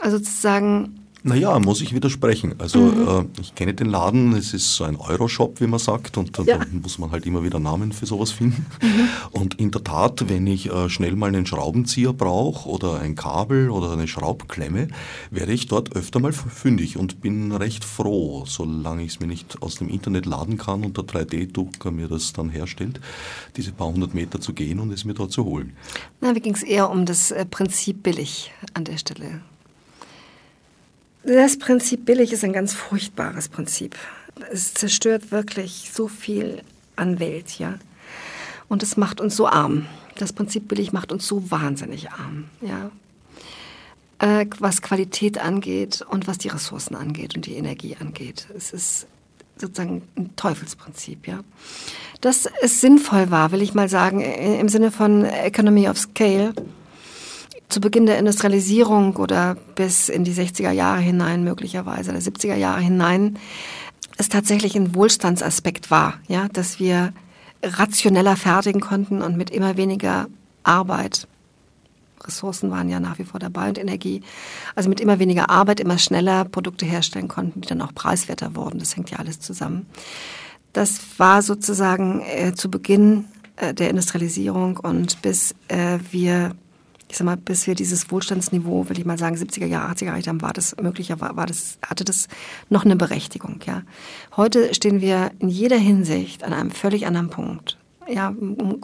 [0.00, 2.54] Also sozusagen naja, muss ich widersprechen.
[2.58, 3.08] Also mhm.
[3.36, 6.58] äh, ich kenne den Laden, es ist so ein Euroshop, wie man sagt, und ja.
[6.58, 8.64] da muss man halt immer wieder Namen für sowas finden.
[8.80, 9.08] Mhm.
[9.32, 13.70] Und in der Tat, wenn ich äh, schnell mal einen Schraubenzieher brauche oder ein Kabel
[13.70, 14.86] oder eine Schraubklemme,
[15.32, 19.60] werde ich dort öfter mal fündig und bin recht froh, solange ich es mir nicht
[19.62, 23.00] aus dem Internet laden kann und der 3D-Drucker mir das dann herstellt,
[23.56, 25.72] diese paar hundert Meter zu gehen und es mir dort zu holen.
[26.20, 29.40] Na, mir ging es eher um das äh, Prinzip billig an der Stelle.
[31.26, 33.96] Das Prinzip billig ist ein ganz furchtbares Prinzip.
[34.52, 36.62] Es zerstört wirklich so viel
[36.94, 37.74] an Welt, ja.
[38.68, 39.86] Und es macht uns so arm.
[40.14, 42.44] Das Prinzip billig macht uns so wahnsinnig arm.
[42.60, 42.90] Ja.
[44.18, 48.46] Äh, was Qualität angeht und was die Ressourcen angeht und die Energie angeht.
[48.56, 49.08] Es ist
[49.56, 51.40] sozusagen ein Teufelsprinzip, ja.
[52.20, 56.54] Dass es sinnvoll war, will ich mal sagen, im Sinne von Economy of Scale,
[57.68, 62.80] zu Beginn der Industrialisierung oder bis in die 60er Jahre hinein, möglicherweise, oder 70er Jahre
[62.80, 63.38] hinein,
[64.18, 67.12] es tatsächlich ein Wohlstandsaspekt war, ja, dass wir
[67.62, 70.28] rationeller fertigen konnten und mit immer weniger
[70.62, 71.26] Arbeit.
[72.24, 74.22] Ressourcen waren ja nach wie vor dabei und Energie.
[74.74, 78.78] Also mit immer weniger Arbeit, immer schneller Produkte herstellen konnten, die dann auch preiswerter wurden.
[78.78, 79.86] Das hängt ja alles zusammen.
[80.72, 86.54] Das war sozusagen äh, zu Beginn äh, der Industrialisierung und bis äh, wir
[87.16, 90.28] ich sag mal, bis wir dieses Wohlstandsniveau, will ich mal sagen, 70er Jahre, 80er erreicht
[90.28, 92.28] haben, war das möglicher, war, war das, hatte das
[92.68, 93.84] noch eine Berechtigung, ja.
[94.36, 97.78] Heute stehen wir in jeder Hinsicht an einem völlig anderen Punkt.
[98.06, 98.34] Ja,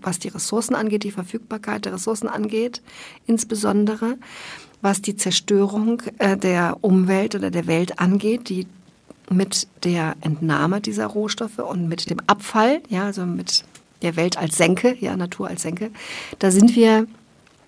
[0.02, 2.80] was die Ressourcen angeht, die Verfügbarkeit der Ressourcen angeht,
[3.26, 4.16] insbesondere
[4.80, 8.66] was die Zerstörung äh, der Umwelt oder der Welt angeht, die
[9.28, 13.64] mit der Entnahme dieser Rohstoffe und mit dem Abfall, ja, also mit
[14.00, 15.90] der Welt als Senke, ja, Natur als Senke,
[16.38, 17.06] da sind wir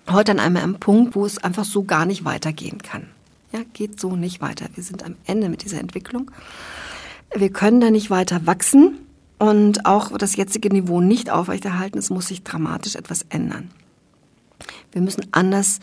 [0.09, 3.07] heute an einem Punkt, wo es einfach so gar nicht weitergehen kann.
[3.51, 4.67] Ja, geht so nicht weiter.
[4.75, 6.31] Wir sind am Ende mit dieser Entwicklung.
[7.33, 8.99] Wir können da nicht weiter wachsen
[9.39, 11.97] und auch das jetzige Niveau nicht aufrechterhalten.
[11.97, 13.71] Es muss sich dramatisch etwas ändern.
[14.91, 15.79] Wir müssen anders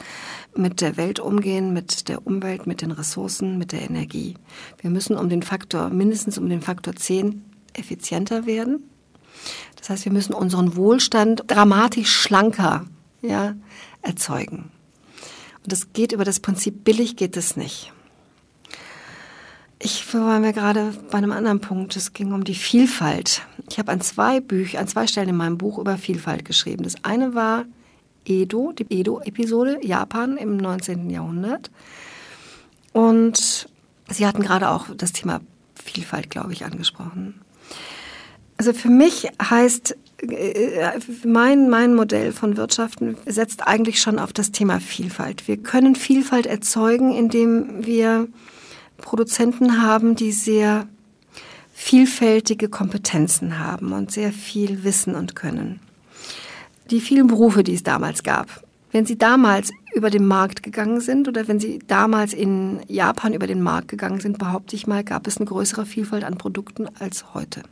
[0.57, 4.35] mit der Welt umgehen, mit der Umwelt, mit den Ressourcen, mit der Energie.
[4.81, 7.45] Wir müssen um den Faktor, mindestens um den Faktor 10
[7.75, 8.85] effizienter werden.
[9.77, 12.87] Das heißt, wir müssen unseren Wohlstand dramatisch schlanker
[13.23, 13.55] ja,
[14.03, 14.71] erzeugen.
[15.63, 17.93] Und das geht über das Prinzip billig geht es nicht.
[19.79, 21.97] Ich war mir gerade bei einem anderen Punkt.
[21.97, 23.43] Es ging um die Vielfalt.
[23.69, 26.85] Ich habe an zwei Büchern, an zwei Stellen in meinem Buch über Vielfalt geschrieben.
[26.85, 27.65] Das eine war
[28.25, 31.11] Edo, die Edo-Episode, Japan im 19.
[31.11, 31.71] Jahrhundert.
[32.93, 33.69] Und
[34.09, 35.41] Sie hatten gerade auch das Thema
[35.75, 37.41] Vielfalt, glaube ich, angesprochen.
[38.59, 39.97] Also für mich heißt
[41.25, 45.49] mein, mein Modell von Wirtschaften setzt eigentlich schon auf das Thema Vielfalt.
[45.49, 48.29] Wir können Vielfalt erzeugen, indem wir
[48.99, 50.87] Produzenten haben, die sehr
[51.73, 55.81] vielfältige Kompetenzen haben und sehr viel wissen und können.
[56.91, 58.63] Die vielen Berufe, die es damals gab.
[58.93, 63.47] Wenn Sie damals über den Markt gegangen sind oder wenn Sie damals in Japan über
[63.47, 67.35] den Markt gegangen sind, behaupte ich mal, gab es eine größere Vielfalt an Produkten als
[67.35, 67.63] heute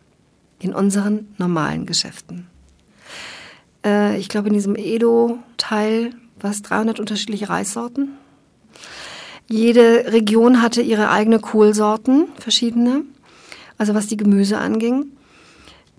[0.61, 2.47] in unseren normalen Geschäften.
[3.85, 8.11] Äh, ich glaube, in diesem Edo-Teil war es 300 unterschiedliche Reissorten.
[9.49, 13.03] Jede Region hatte ihre eigene Kohlsorten, verschiedene,
[13.79, 15.07] also was die Gemüse anging.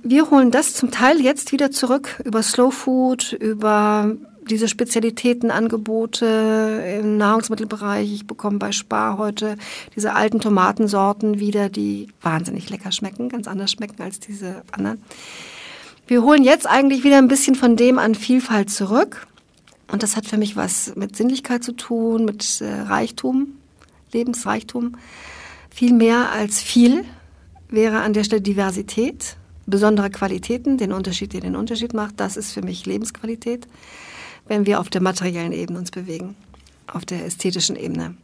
[0.03, 4.16] Wir holen das zum Teil jetzt wieder zurück über Slow Food, über
[4.50, 8.12] diese Spezialitätenangebote im Nahrungsmittelbereich.
[8.12, 9.58] Ich bekomme bei Spar heute
[9.96, 15.02] diese alten Tomatensorten wieder, die wahnsinnig lecker schmecken, ganz anders schmecken als diese anderen.
[16.08, 19.28] Wir holen jetzt eigentlich wieder ein bisschen von dem an Vielfalt zurück.
[19.92, 23.56] Und das hat für mich was mit Sinnlichkeit zu tun, mit äh, Reichtum,
[24.14, 24.98] Lebensreichtum.
[25.70, 27.04] Viel mehr als viel
[27.70, 32.20] wäre an der Stelle Diversität, besondere Qualitäten, den Unterschied, der den Unterschied macht.
[32.20, 33.68] Das ist für mich Lebensqualität
[34.48, 36.36] wenn wir auf der materiellen Ebene uns bewegen,
[36.88, 38.16] auf der ästhetischen Ebene.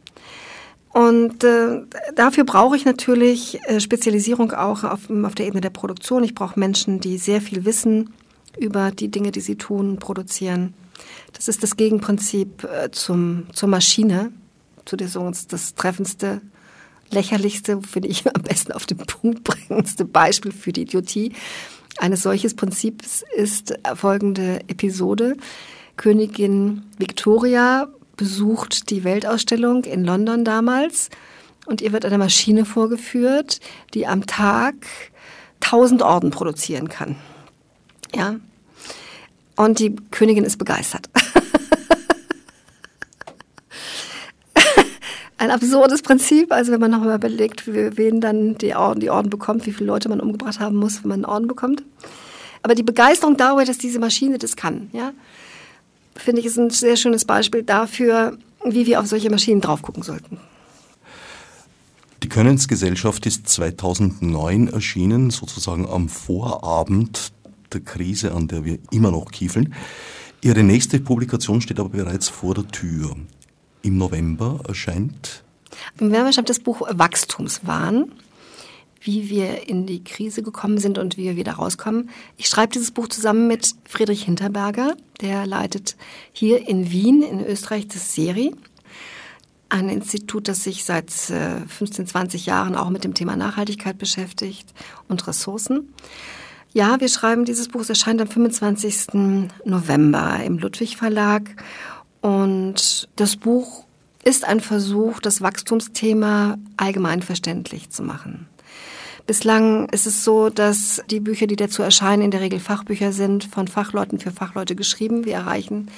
[0.90, 1.82] Und äh,
[2.14, 6.24] dafür brauche ich natürlich äh, Spezialisierung auch auf, auf der Ebene der Produktion.
[6.24, 8.10] Ich brauche Menschen, die sehr viel wissen
[8.58, 10.74] über die Dinge, die sie tun, produzieren.
[11.34, 14.32] Das ist das Gegenprinzip äh, zum, zur Maschine,
[14.86, 16.40] zu der so das treffendste,
[17.10, 21.32] lächerlichste, finde ich am besten auf den Punkt bringendste Beispiel für die Idiotie
[21.98, 25.36] eines solches Prinzips ist folgende Episode.
[25.98, 31.10] Königin Victoria besucht die Weltausstellung in London damals
[31.66, 33.60] und ihr wird eine Maschine vorgeführt,
[33.92, 34.74] die am Tag
[35.62, 37.16] 1000 Orden produzieren kann.
[38.14, 38.36] Ja.
[39.56, 41.10] Und die Königin ist begeistert.
[45.36, 49.66] Ein absurdes Prinzip, also wenn man nochmal überlegt, wen dann die Orden, die Orden bekommt,
[49.66, 51.82] wie viele Leute man umgebracht haben muss, wenn man einen Orden bekommt.
[52.62, 55.12] Aber die Begeisterung darüber, dass diese Maschine das kann, ja,
[56.18, 60.02] finde ich, ist ein sehr schönes Beispiel dafür, wie wir auf solche Maschinen drauf gucken
[60.02, 60.38] sollten.
[62.22, 67.32] Die Könnensgesellschaft ist 2009 erschienen, sozusagen am Vorabend
[67.72, 69.74] der Krise, an der wir immer noch kiefeln.
[70.40, 73.14] Ihre nächste Publikation steht aber bereits vor der Tür.
[73.82, 75.44] Im November erscheint.
[75.98, 78.12] Im November erscheint das Buch Wachstumswahn.
[79.08, 82.10] Wie wir in die Krise gekommen sind und wie wir wieder rauskommen.
[82.36, 85.96] Ich schreibe dieses Buch zusammen mit Friedrich Hinterberger, der leitet
[86.30, 88.54] hier in Wien in Österreich das Seri,
[89.70, 94.74] ein Institut, das sich seit 15, äh, 20 Jahren auch mit dem Thema Nachhaltigkeit beschäftigt
[95.08, 95.94] und Ressourcen.
[96.74, 99.48] Ja, wir schreiben dieses Buch, es erscheint am 25.
[99.64, 101.56] November im Ludwig Verlag
[102.20, 103.86] und das Buch
[104.22, 108.48] ist ein Versuch, das Wachstumsthema allgemein verständlich zu machen.
[109.28, 113.44] Bislang ist es so, dass die Bücher, die dazu erscheinen, in der Regel Fachbücher sind,
[113.44, 115.26] von Fachleuten für Fachleute geschrieben.
[115.26, 115.90] Wir erreichen,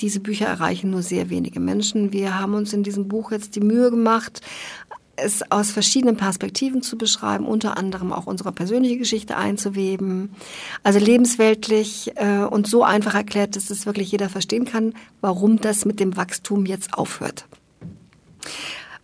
[0.00, 2.14] diese Bücher erreichen nur sehr wenige Menschen.
[2.14, 4.40] Wir haben uns in diesem Buch jetzt die Mühe gemacht,
[5.16, 10.30] es aus verschiedenen Perspektiven zu beschreiben, unter anderem auch unsere persönliche Geschichte einzuweben.
[10.82, 15.84] Also lebensweltlich äh, und so einfach erklärt, dass es wirklich jeder verstehen kann, warum das
[15.84, 17.44] mit dem Wachstum jetzt aufhört.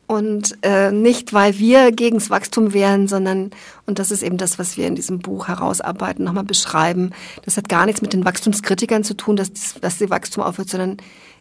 [0.06, 3.50] Und äh, nicht, weil wir gegen das Wachstum wären, sondern,
[3.86, 7.12] und das ist eben das, was wir in diesem Buch herausarbeiten, nochmal beschreiben,
[7.44, 9.50] das hat gar nichts mit den Wachstumskritikern zu tun, dass,
[9.80, 10.98] dass die Wachstum aufhört, sondern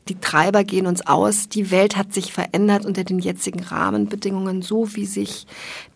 [0.09, 1.49] die Treiber gehen uns aus.
[1.49, 5.45] Die Welt hat sich verändert unter den jetzigen Rahmenbedingungen, so wie sich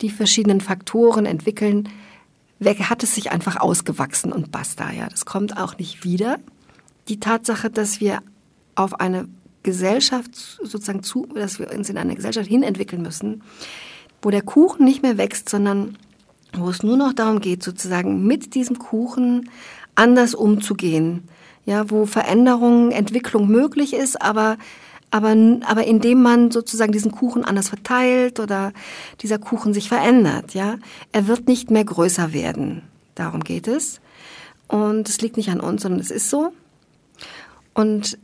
[0.02, 1.90] die verschiedenen Faktoren entwickeln.
[2.62, 4.92] Hat es sich einfach ausgewachsen und basta.
[4.92, 6.40] Ja, das kommt auch nicht wieder.
[7.08, 8.20] Die Tatsache, dass wir
[8.76, 9.28] auf eine
[9.68, 13.44] Gesellschaft sozusagen zu, dass wir uns in eine Gesellschaft hinentwickeln müssen,
[14.22, 15.98] wo der Kuchen nicht mehr wächst, sondern
[16.54, 19.50] wo es nur noch darum geht, sozusagen mit diesem Kuchen
[19.94, 21.24] anders umzugehen.
[21.66, 24.58] Ja, wo Veränderung, Entwicklung möglich ist, aber
[25.10, 28.74] aber, aber indem man sozusagen diesen Kuchen anders verteilt oder
[29.22, 30.78] dieser Kuchen sich verändert, ja,
[31.12, 32.84] er wird nicht mehr größer werden.
[33.16, 34.02] Darum geht es.
[34.68, 36.52] Und es liegt nicht an uns, sondern es ist so.
[37.74, 38.18] Und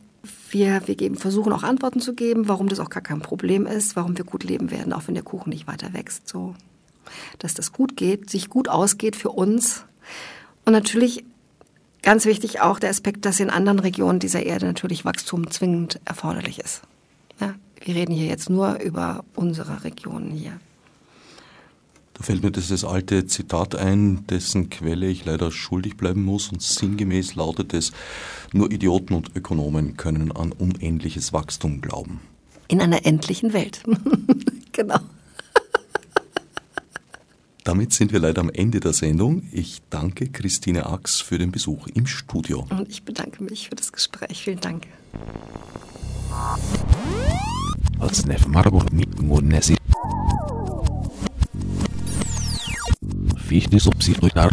[0.53, 3.95] wir, wir geben, versuchen auch Antworten zu geben, warum das auch gar kein Problem ist,
[3.95, 6.27] warum wir gut leben werden, auch wenn der Kuchen nicht weiter wächst.
[6.27, 6.55] So,
[7.39, 9.85] dass das gut geht, sich gut ausgeht für uns.
[10.65, 11.23] Und natürlich
[12.01, 16.59] ganz wichtig auch der Aspekt, dass in anderen Regionen dieser Erde natürlich Wachstum zwingend erforderlich
[16.59, 16.81] ist.
[17.39, 20.59] Ja, wir reden hier jetzt nur über unsere Regionen hier.
[22.13, 26.61] Da fällt mir das alte Zitat ein, dessen Quelle ich leider schuldig bleiben muss und
[26.61, 27.91] sinngemäß lautet es,
[28.51, 32.21] nur Idioten und Ökonomen können an unendliches Wachstum glauben.
[32.67, 33.83] In einer endlichen Welt.
[34.71, 34.99] genau.
[37.63, 39.47] Damit sind wir leider am Ende der Sendung.
[39.51, 42.67] Ich danke Christine Ax für den Besuch im Studio.
[42.69, 44.43] Und ich bedanke mich für das Gespräch.
[44.43, 44.85] Vielen Dank
[53.53, 54.51] wie ich die Subsidiarität